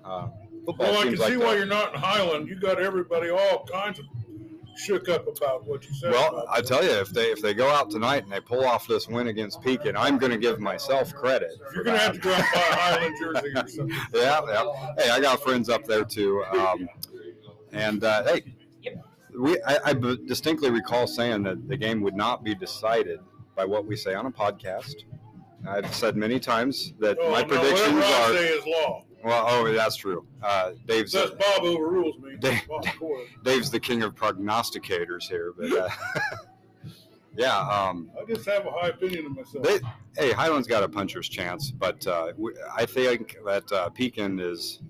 Uh, 0.05 0.27
football 0.73 0.87
Well, 0.91 0.99
I 0.99 1.03
can 1.03 1.07
seems 1.11 1.19
like 1.19 1.29
see 1.29 1.35
the- 1.37 1.45
why 1.45 1.55
you're 1.55 1.65
not 1.65 1.93
in 1.93 1.99
Highland. 1.99 2.47
You 2.47 2.55
got 2.59 2.79
everybody 2.79 3.29
all 3.29 3.65
kinds 3.71 3.99
of 3.99 4.05
shook 4.77 5.09
up 5.09 5.25
about 5.27 5.65
what 5.67 5.85
you 5.85 5.93
said. 5.95 6.11
Well, 6.11 6.45
I 6.49 6.61
tell 6.61 6.83
you, 6.83 6.89
if 6.91 7.09
they 7.09 7.25
if 7.31 7.41
they 7.41 7.53
go 7.53 7.67
out 7.69 7.89
tonight 7.91 8.23
and 8.23 8.31
they 8.31 8.39
pull 8.39 8.63
off 8.65 8.87
this 8.87 9.07
win 9.09 9.27
against 9.27 9.61
Pekin, 9.61 9.97
I'm 9.97 10.17
going 10.17 10.31
to 10.31 10.37
give 10.37 10.59
myself 10.59 11.13
credit. 11.13 11.51
you're 11.75 11.83
gonna 11.83 11.97
have 11.97 12.13
to 12.13 12.19
go 12.19 12.31
out 12.31 12.39
and 12.39 12.47
buy 12.53 12.59
a 12.61 12.75
Highland 12.75 13.15
jersey 13.19 13.47
or 13.55 13.67
something. 13.67 13.97
yeah, 14.13 14.41
yeah. 14.47 14.93
Hey, 14.97 15.09
I 15.09 15.19
got 15.19 15.41
friends 15.43 15.67
up 15.69 15.83
there 15.85 16.05
too. 16.05 16.43
Um, 16.45 16.87
and 17.73 18.03
uh, 18.03 18.23
hey, 18.23 18.55
we 19.37 19.61
I, 19.63 19.77
I 19.87 19.93
b- 19.93 20.17
distinctly 20.25 20.69
recall 20.71 21.07
saying 21.07 21.43
that 21.43 21.67
the 21.67 21.75
game 21.77 22.01
would 22.01 22.15
not 22.15 22.43
be 22.43 22.55
decided 22.55 23.19
by 23.55 23.65
what 23.65 23.85
we 23.85 23.95
say 23.95 24.13
on 24.13 24.25
a 24.27 24.31
podcast. 24.31 24.95
I've 25.67 25.93
said 25.93 26.15
many 26.15 26.39
times 26.39 26.93
that 26.99 27.17
Oh, 27.19 27.31
my 27.31 27.41
no, 27.41 27.47
predictions 27.47 27.93
whatever 27.95 28.01
I 28.01 28.21
are 28.31 28.33
say 28.33 28.47
is 28.47 28.65
law. 28.65 29.03
Well. 29.23 29.45
Oh, 29.47 29.71
that's 29.73 29.95
true. 29.95 30.25
Uh, 30.41 30.71
Dave's 30.87 31.11
That's 31.11 31.31
Bob 31.31 31.63
overrules 31.63 32.17
me. 32.19 32.35
Dave- 32.39 32.67
Bob. 32.67 32.85
Dave's 33.43 33.69
the 33.71 33.79
king 33.79 34.03
of 34.03 34.15
prognosticators 34.15 35.23
here, 35.23 35.53
but 35.57 35.71
uh, 35.71 35.89
yeah. 37.37 37.57
Um, 37.59 38.09
I 38.19 38.25
just 38.31 38.45
have 38.47 38.65
a 38.65 38.71
high 38.71 38.89
opinion 38.89 39.25
of 39.27 39.35
myself. 39.35 39.63
They, 39.63 39.79
hey, 40.17 40.31
Highland's 40.31 40.67
got 40.67 40.83
a 40.83 40.89
puncher's 40.89 41.29
chance, 41.29 41.71
but 41.71 42.05
uh, 42.07 42.33
we, 42.37 42.53
I 42.75 42.85
think 42.85 43.37
that 43.45 43.71
uh, 43.71 43.89
Pekin 43.89 44.39
is 44.39 44.81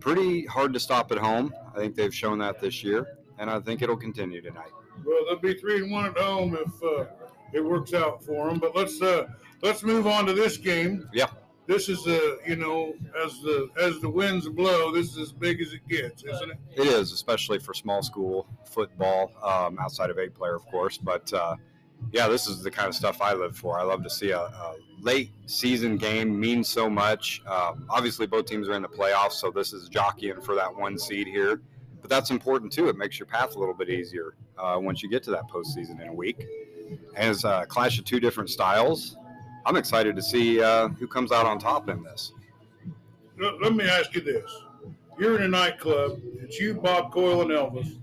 pretty 0.00 0.44
hard 0.46 0.72
to 0.72 0.80
stop 0.80 1.12
at 1.12 1.18
home. 1.18 1.54
I 1.74 1.78
think 1.78 1.94
they've 1.94 2.14
shown 2.14 2.38
that 2.38 2.60
this 2.60 2.82
year, 2.82 3.18
and 3.38 3.50
I 3.50 3.60
think 3.60 3.82
it'll 3.82 3.96
continue 3.96 4.40
tonight. 4.40 4.70
Well, 5.04 5.24
they'll 5.28 5.38
be 5.38 5.54
three 5.54 5.82
and 5.82 5.90
one 5.90 6.06
at 6.06 6.16
home 6.18 6.56
if 6.56 6.82
uh, 6.82 7.06
it 7.52 7.60
works 7.64 7.92
out 7.92 8.24
for 8.24 8.48
them. 8.48 8.58
But 8.58 8.74
let's 8.74 9.00
uh, 9.02 9.26
let's 9.62 9.82
move 9.82 10.06
on 10.06 10.26
to 10.26 10.32
this 10.32 10.56
game. 10.56 11.08
Yeah. 11.12 11.26
This 11.66 11.88
is 11.88 12.06
a 12.06 12.38
you 12.46 12.56
know 12.56 12.94
as 13.24 13.40
the 13.40 13.68
as 13.80 13.98
the 14.00 14.08
winds 14.08 14.48
blow, 14.48 14.92
this 14.92 15.10
is 15.12 15.18
as 15.18 15.32
big 15.32 15.60
as 15.60 15.72
it 15.72 15.86
gets, 15.88 16.24
isn't 16.24 16.50
it? 16.50 16.58
It 16.76 16.86
is, 16.86 17.12
especially 17.12 17.58
for 17.58 17.74
small 17.74 18.02
school 18.02 18.46
football, 18.64 19.32
um, 19.42 19.78
outside 19.78 20.10
of 20.10 20.18
eight 20.18 20.34
player, 20.34 20.54
of 20.54 20.64
course. 20.66 20.98
But 20.98 21.32
uh, 21.32 21.56
yeah, 22.12 22.28
this 22.28 22.46
is 22.46 22.62
the 22.62 22.70
kind 22.70 22.88
of 22.88 22.94
stuff 22.94 23.20
I 23.20 23.34
live 23.34 23.56
for. 23.56 23.78
I 23.78 23.82
love 23.82 24.02
to 24.04 24.10
see 24.10 24.30
a, 24.30 24.40
a 24.40 24.76
late 25.00 25.30
season 25.46 25.96
game 25.96 26.38
mean 26.38 26.62
so 26.62 26.88
much. 26.88 27.42
Um, 27.46 27.86
obviously, 27.90 28.26
both 28.26 28.46
teams 28.46 28.68
are 28.68 28.74
in 28.74 28.82
the 28.82 28.88
playoffs, 28.88 29.32
so 29.32 29.50
this 29.50 29.72
is 29.72 29.88
jockeying 29.88 30.40
for 30.40 30.54
that 30.54 30.74
one 30.74 30.98
seed 30.98 31.26
here. 31.26 31.60
But 32.00 32.10
that's 32.10 32.30
important 32.30 32.72
too. 32.72 32.88
It 32.88 32.96
makes 32.96 33.18
your 33.18 33.26
path 33.26 33.56
a 33.56 33.58
little 33.58 33.74
bit 33.74 33.90
easier 33.90 34.34
uh, 34.58 34.78
once 34.80 35.02
you 35.02 35.10
get 35.10 35.22
to 35.24 35.30
that 35.32 35.48
postseason 35.48 36.00
in 36.00 36.08
a 36.08 36.14
week. 36.14 36.46
It's 37.16 37.42
a 37.44 37.66
clash 37.68 37.98
of 37.98 38.04
two 38.04 38.20
different 38.20 38.50
styles. 38.50 39.16
I'm 39.66 39.76
excited 39.76 40.14
to 40.14 40.22
see 40.22 40.62
uh, 40.62 40.88
who 40.88 41.08
comes 41.08 41.32
out 41.32 41.44
on 41.44 41.58
top 41.58 41.88
in 41.88 42.02
this. 42.04 42.32
Let, 43.36 43.74
me 43.74 43.84
ask 43.84 44.14
you 44.14 44.20
this: 44.20 44.50
You're 45.18 45.36
in 45.36 45.42
a 45.42 45.48
nightclub. 45.48 46.20
It's 46.40 46.60
you, 46.60 46.74
Bob 46.74 47.12
Coyle, 47.12 47.42
and 47.42 47.50
Elvis. 47.50 47.98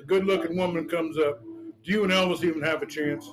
A 0.00 0.02
good-looking 0.04 0.56
woman 0.56 0.88
comes 0.88 1.18
up. 1.18 1.42
Do 1.84 1.92
you 1.92 2.02
and 2.02 2.12
Elvis 2.12 2.42
even 2.42 2.62
have 2.62 2.82
a 2.82 2.86
chance? 2.86 3.30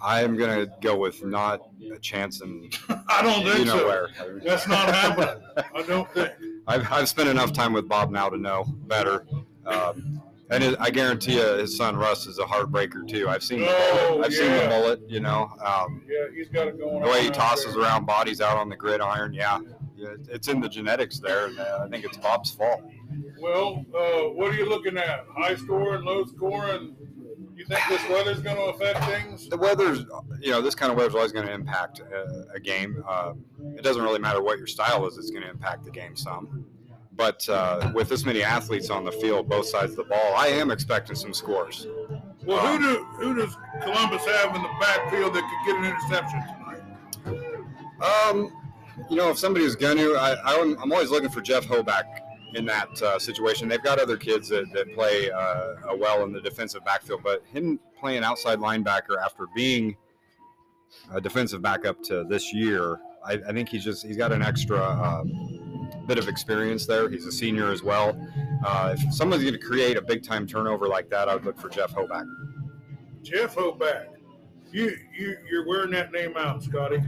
I 0.00 0.22
am 0.22 0.36
going 0.36 0.66
to 0.66 0.72
go 0.80 0.96
with 0.96 1.22
not 1.22 1.68
a 1.92 1.98
chance 1.98 2.40
and 2.40 2.76
I 3.08 3.22
don't 3.22 3.44
think 3.44 3.60
you 3.60 3.64
know 3.66 3.78
so. 3.78 3.86
where. 3.86 4.40
That's 4.42 4.66
not 4.66 4.92
happening. 4.92 5.44
I 5.74 5.82
don't 5.82 6.10
think. 6.12 6.32
I've, 6.66 6.90
I've 6.90 7.08
spent 7.08 7.28
enough 7.28 7.52
time 7.52 7.72
with 7.72 7.88
Bob 7.88 8.10
now 8.10 8.28
to 8.28 8.38
know 8.38 8.64
better. 8.86 9.26
Um, 9.66 10.20
and 10.52 10.62
it, 10.64 10.76
I 10.80 10.90
guarantee 10.90 11.36
you, 11.36 11.42
his 11.54 11.76
son 11.76 11.96
Russ 11.96 12.26
is 12.26 12.38
a 12.38 12.44
heartbreaker 12.44 13.06
too. 13.08 13.28
I've 13.28 13.42
seen, 13.42 13.60
the 13.60 13.66
Oh, 13.68 14.08
bullet. 14.12 14.26
I've 14.26 14.32
seen 14.34 14.50
the 14.50 14.56
yeah. 14.56 14.68
bullet. 14.68 15.00
You 15.08 15.20
know, 15.20 15.50
um, 15.64 16.02
Yeah, 16.08 16.26
he's 16.34 16.48
got 16.48 16.68
it 16.68 16.78
going 16.78 17.02
the 17.02 17.08
way 17.08 17.22
he 17.24 17.30
tosses 17.30 17.74
there. 17.74 17.82
around 17.82 18.06
bodies 18.06 18.40
out 18.40 18.56
on 18.56 18.68
the 18.68 18.76
gridiron. 18.76 19.32
Yeah, 19.32 19.58
yeah 19.96 20.08
it's 20.28 20.48
in 20.48 20.60
the 20.60 20.68
genetics 20.68 21.18
there, 21.18 21.46
and 21.46 21.58
uh, 21.58 21.80
I 21.84 21.88
think 21.88 22.04
it's 22.04 22.16
Bob's 22.18 22.50
fault. 22.52 22.82
Well, 23.40 23.84
uh, 23.94 24.30
what 24.34 24.50
are 24.52 24.54
you 24.56 24.68
looking 24.68 24.96
at? 24.96 25.24
High 25.36 25.56
score 25.56 25.96
and 25.96 26.04
low 26.04 26.24
score, 26.24 26.66
and 26.66 26.94
You 27.56 27.64
think 27.66 27.80
this 27.88 28.02
weather's 28.08 28.40
going 28.40 28.56
to 28.56 28.62
affect 28.74 29.04
things? 29.04 29.48
The 29.48 29.56
weather's, 29.56 30.00
you 30.40 30.50
know, 30.50 30.60
this 30.62 30.74
kind 30.74 30.90
of 30.90 30.96
weather's 30.98 31.14
always 31.14 31.32
going 31.32 31.46
to 31.46 31.52
impact 31.52 32.00
a, 32.00 32.46
a 32.54 32.60
game. 32.60 33.04
Um, 33.08 33.44
it 33.76 33.82
doesn't 33.82 34.02
really 34.02 34.18
matter 34.18 34.42
what 34.42 34.58
your 34.58 34.66
style 34.66 35.06
is; 35.06 35.18
it's 35.18 35.30
going 35.30 35.42
to 35.42 35.50
impact 35.50 35.84
the 35.84 35.90
game 35.90 36.16
some. 36.16 36.64
But 37.14 37.46
uh, 37.48 37.92
with 37.94 38.08
this 38.08 38.24
many 38.24 38.42
athletes 38.42 38.88
on 38.88 39.04
the 39.04 39.12
field, 39.12 39.48
both 39.48 39.66
sides 39.66 39.90
of 39.92 39.96
the 39.96 40.04
ball, 40.04 40.34
I 40.36 40.46
am 40.46 40.70
expecting 40.70 41.14
some 41.14 41.34
scores. 41.34 41.86
Well, 42.44 42.66
who 42.66 42.78
do 42.78 43.04
who 43.04 43.34
does 43.34 43.56
Columbus 43.82 44.24
have 44.24 44.56
in 44.56 44.62
the 44.62 44.70
backfield 44.80 45.34
that 45.34 45.42
could 45.42 45.66
get 45.66 45.76
an 45.76 45.84
interception 45.84 46.42
tonight? 46.42 48.28
Um, 48.28 48.52
you 49.10 49.16
know, 49.16 49.30
if 49.30 49.38
somebody 49.38 49.64
was 49.64 49.76
going 49.76 49.96
to, 49.98 50.16
I, 50.16 50.36
I'm, 50.44 50.76
I'm 50.78 50.92
always 50.92 51.10
looking 51.10 51.30
for 51.30 51.40
Jeff 51.40 51.66
Hoback 51.66 52.04
in 52.54 52.64
that 52.66 53.00
uh, 53.02 53.18
situation. 53.18 53.68
They've 53.68 53.82
got 53.82 53.98
other 53.98 54.16
kids 54.16 54.48
that, 54.48 54.72
that 54.72 54.92
play 54.94 55.30
uh, 55.30 55.38
uh, 55.38 55.96
well 55.96 56.24
in 56.24 56.32
the 56.32 56.40
defensive 56.40 56.84
backfield, 56.84 57.22
but 57.22 57.44
him 57.46 57.78
playing 57.98 58.24
outside 58.24 58.58
linebacker 58.58 59.22
after 59.22 59.46
being 59.54 59.96
a 61.12 61.20
defensive 61.20 61.62
backup 61.62 62.02
to 62.04 62.24
this 62.24 62.52
year, 62.52 63.00
I, 63.24 63.34
I 63.34 63.52
think 63.52 63.68
he's 63.68 63.84
just 63.84 64.04
he's 64.04 64.16
got 64.16 64.32
an 64.32 64.42
extra 64.42 64.78
uh, 64.78 65.24
bit 66.06 66.18
of 66.18 66.28
experience 66.28 66.86
there. 66.86 67.08
He's 67.08 67.26
a 67.26 67.32
senior 67.32 67.70
as 67.70 67.82
well. 67.82 68.16
Uh, 68.64 68.94
if 68.96 69.14
someone's 69.14 69.42
going 69.42 69.54
to 69.54 69.60
create 69.60 69.96
a 69.96 70.02
big 70.02 70.22
time 70.22 70.46
turnover 70.46 70.86
like 70.86 71.08
that, 71.10 71.28
I 71.28 71.34
would 71.34 71.44
look 71.44 71.58
for 71.58 71.68
Jeff 71.68 71.94
Hoback. 71.94 72.26
Jeff 73.22 73.54
Hoback. 73.54 74.06
You 74.72 74.96
you 75.16 75.36
you're 75.50 75.66
wearing 75.66 75.90
that 75.92 76.12
name 76.12 76.36
out, 76.36 76.62
Scotty. 76.62 77.02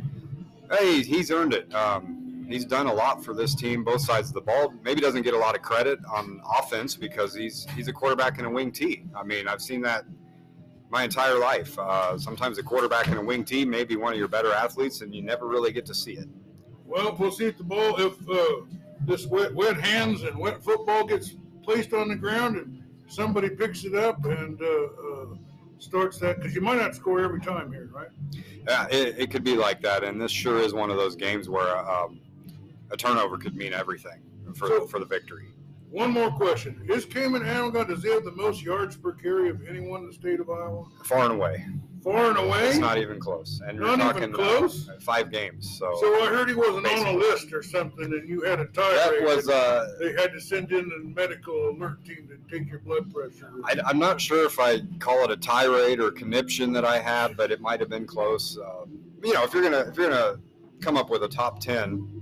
Hey, 0.70 1.02
he's 1.02 1.30
earned 1.30 1.54
it. 1.54 1.74
Um, 1.74 2.46
he's 2.48 2.64
done 2.64 2.86
a 2.86 2.92
lot 2.92 3.24
for 3.24 3.34
this 3.34 3.54
team, 3.54 3.84
both 3.84 4.02
sides 4.02 4.28
of 4.28 4.34
the 4.34 4.40
ball. 4.40 4.74
Maybe 4.82 5.00
doesn't 5.00 5.22
get 5.22 5.34
a 5.34 5.38
lot 5.38 5.54
of 5.54 5.62
credit 5.62 5.98
on 6.12 6.42
offense 6.58 6.94
because 6.94 7.34
he's 7.34 7.66
he's 7.74 7.88
a 7.88 7.92
quarterback 7.92 8.38
and 8.38 8.46
a 8.46 8.50
wing 8.50 8.70
tee. 8.70 9.04
I 9.16 9.22
mean, 9.24 9.48
I've 9.48 9.62
seen 9.62 9.80
that 9.82 10.04
my 10.90 11.04
entire 11.04 11.38
life. 11.38 11.78
Uh, 11.78 12.18
sometimes 12.18 12.58
a 12.58 12.62
quarterback 12.62 13.06
and 13.08 13.16
a 13.16 13.22
wing 13.22 13.44
tee 13.44 13.64
may 13.64 13.84
be 13.84 13.96
one 13.96 14.12
of 14.12 14.18
your 14.18 14.28
better 14.28 14.52
athletes, 14.52 15.00
and 15.00 15.14
you 15.14 15.22
never 15.22 15.46
really 15.46 15.72
get 15.72 15.86
to 15.86 15.94
see 15.94 16.12
it. 16.12 16.28
Well, 16.84 17.16
we'll 17.18 17.32
see 17.32 17.50
the 17.50 17.64
ball 17.64 17.96
if 17.98 18.12
uh, 18.28 18.66
this 19.06 19.26
wet 19.26 19.54
wet 19.54 19.76
hands 19.80 20.22
and 20.22 20.38
wet 20.38 20.62
football 20.62 21.04
gets 21.06 21.36
placed 21.62 21.92
on 21.92 22.08
the 22.08 22.16
ground 22.16 22.56
and 22.56 22.82
somebody 23.06 23.48
picks 23.50 23.84
it 23.84 23.94
up 23.94 24.24
and 24.24 24.60
uh, 24.60 24.66
uh, 24.66 25.26
starts 25.78 26.18
that 26.18 26.36
because 26.36 26.54
you 26.54 26.60
might 26.60 26.78
not 26.78 26.94
score 26.94 27.20
every 27.20 27.40
time 27.40 27.70
here, 27.72 27.88
right? 27.92 28.08
Yeah, 28.66 28.86
it, 28.90 29.14
it 29.18 29.30
could 29.30 29.44
be 29.44 29.56
like 29.56 29.82
that, 29.82 30.04
and 30.04 30.20
this 30.20 30.32
sure 30.32 30.58
is 30.58 30.72
one 30.72 30.90
of 30.90 30.96
those 30.96 31.16
games 31.16 31.48
where 31.48 31.76
um, 31.78 32.20
a 32.90 32.96
turnover 32.96 33.36
could 33.36 33.54
mean 33.56 33.72
everything 33.74 34.22
for 34.54 34.68
So- 34.68 34.86
for 34.86 34.98
the 34.98 35.06
victory. 35.06 35.48
One 35.94 36.10
more 36.10 36.32
question: 36.32 36.84
Is 36.88 37.06
Caden 37.06 37.44
Amagon 37.46 37.86
does 37.86 38.02
he 38.02 38.10
have 38.10 38.24
the 38.24 38.32
most 38.32 38.62
yards 38.62 38.96
per 38.96 39.12
carry 39.12 39.48
of 39.48 39.64
anyone 39.68 40.00
in 40.00 40.08
the 40.08 40.12
state 40.12 40.40
of 40.40 40.50
Iowa? 40.50 40.86
Far 41.04 41.26
and 41.26 41.34
away, 41.34 41.64
Far 42.02 42.30
and 42.30 42.36
away. 42.36 42.66
it's 42.70 42.78
not 42.78 42.98
even 42.98 43.20
close, 43.20 43.60
and 43.64 43.78
you're 43.78 43.96
Not 43.96 44.16
even 44.16 44.32
talking 44.32 44.34
uh, 44.34 44.58
close? 44.58 44.90
five 45.02 45.30
games. 45.30 45.78
So, 45.78 45.96
So 46.00 46.06
I 46.24 46.26
heard 46.26 46.48
he 46.48 46.56
wasn't 46.56 46.88
on 46.88 47.06
a 47.14 47.16
list 47.16 47.52
or 47.52 47.62
something, 47.62 48.06
and 48.06 48.28
you 48.28 48.42
had 48.42 48.58
a 48.58 48.64
tie. 48.64 48.92
that 48.92 49.22
was. 49.22 49.48
Uh, 49.48 49.94
they 50.00 50.12
had 50.20 50.32
to 50.32 50.40
send 50.40 50.72
in 50.72 50.90
a 51.00 51.04
medical 51.04 51.70
alert 51.70 52.04
team 52.04 52.26
to 52.28 52.38
take 52.58 52.68
your 52.68 52.80
blood 52.80 53.14
pressure. 53.14 53.52
I, 53.64 53.76
I'm 53.86 54.00
not 54.00 54.20
sure 54.20 54.44
if 54.44 54.58
I 54.58 54.80
call 54.98 55.22
it 55.22 55.30
a 55.30 55.36
tirade 55.36 56.00
or 56.00 56.10
conniption 56.10 56.72
that 56.72 56.84
I 56.84 56.98
had, 56.98 57.36
but 57.36 57.52
it 57.52 57.60
might 57.60 57.78
have 57.78 57.88
been 57.88 58.04
close. 58.06 58.58
Um, 58.58 58.98
you 59.22 59.32
know, 59.32 59.44
if 59.44 59.54
you're 59.54 59.62
gonna 59.62 59.88
if 59.90 59.96
you're 59.96 60.10
gonna 60.10 60.40
come 60.80 60.96
up 60.96 61.08
with 61.08 61.22
a 61.22 61.28
top 61.28 61.60
ten 61.60 62.20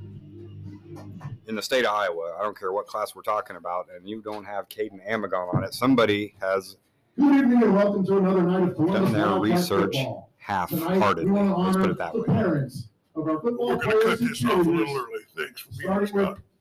in 1.46 1.56
the 1.56 1.62
state 1.62 1.84
of 1.84 1.92
Iowa, 1.94 2.36
I 2.38 2.42
don't 2.42 2.58
care 2.58 2.72
what 2.72 2.86
class 2.86 3.14
we're 3.14 3.22
talking 3.22 3.56
about, 3.56 3.88
and 3.94 4.08
you 4.08 4.20
don't 4.22 4.44
have 4.44 4.68
Caden 4.68 5.06
Amagon 5.08 5.54
on 5.54 5.64
it, 5.64 5.74
somebody 5.74 6.34
has 6.40 6.76
Good 7.18 7.36
evening 7.36 7.62
and 7.62 7.74
welcome 7.74 8.06
to 8.06 8.16
another 8.16 8.42
night 8.42 8.62
of 8.70 8.74
Columbus 8.74 9.02
Done 9.02 9.12
their 9.12 9.26
Wildcat 9.26 9.42
research 9.58 9.94
football. 9.94 10.30
Half-heartedly. 10.38 11.24
we 11.26 11.30
want 11.32 11.48
to 11.50 11.56
Let's 11.56 11.76
put 11.76 11.82
honor 11.82 11.90
it 11.90 11.98
that 11.98 12.12
the 12.12 12.20
way. 12.20 12.26
parents 12.26 12.88
of 13.14 13.28
our 13.28 13.40
football 13.40 13.68
We're 13.68 13.76
going 13.76 13.80
to 13.80 13.98
players 14.00 14.04
cut 14.04 14.20
and 14.20 14.30
this 14.30 14.44
off 14.44 14.50
a 14.52 14.56
little 14.56 14.74
cheerleaders, 14.74 14.96
early. 14.96 15.22
Thanks 15.36 15.60
for 15.60 15.68
being 15.70 15.80
here, 15.80 16.06
starting 16.06 16.16
with 16.16 16.24
Scott. 16.24 16.42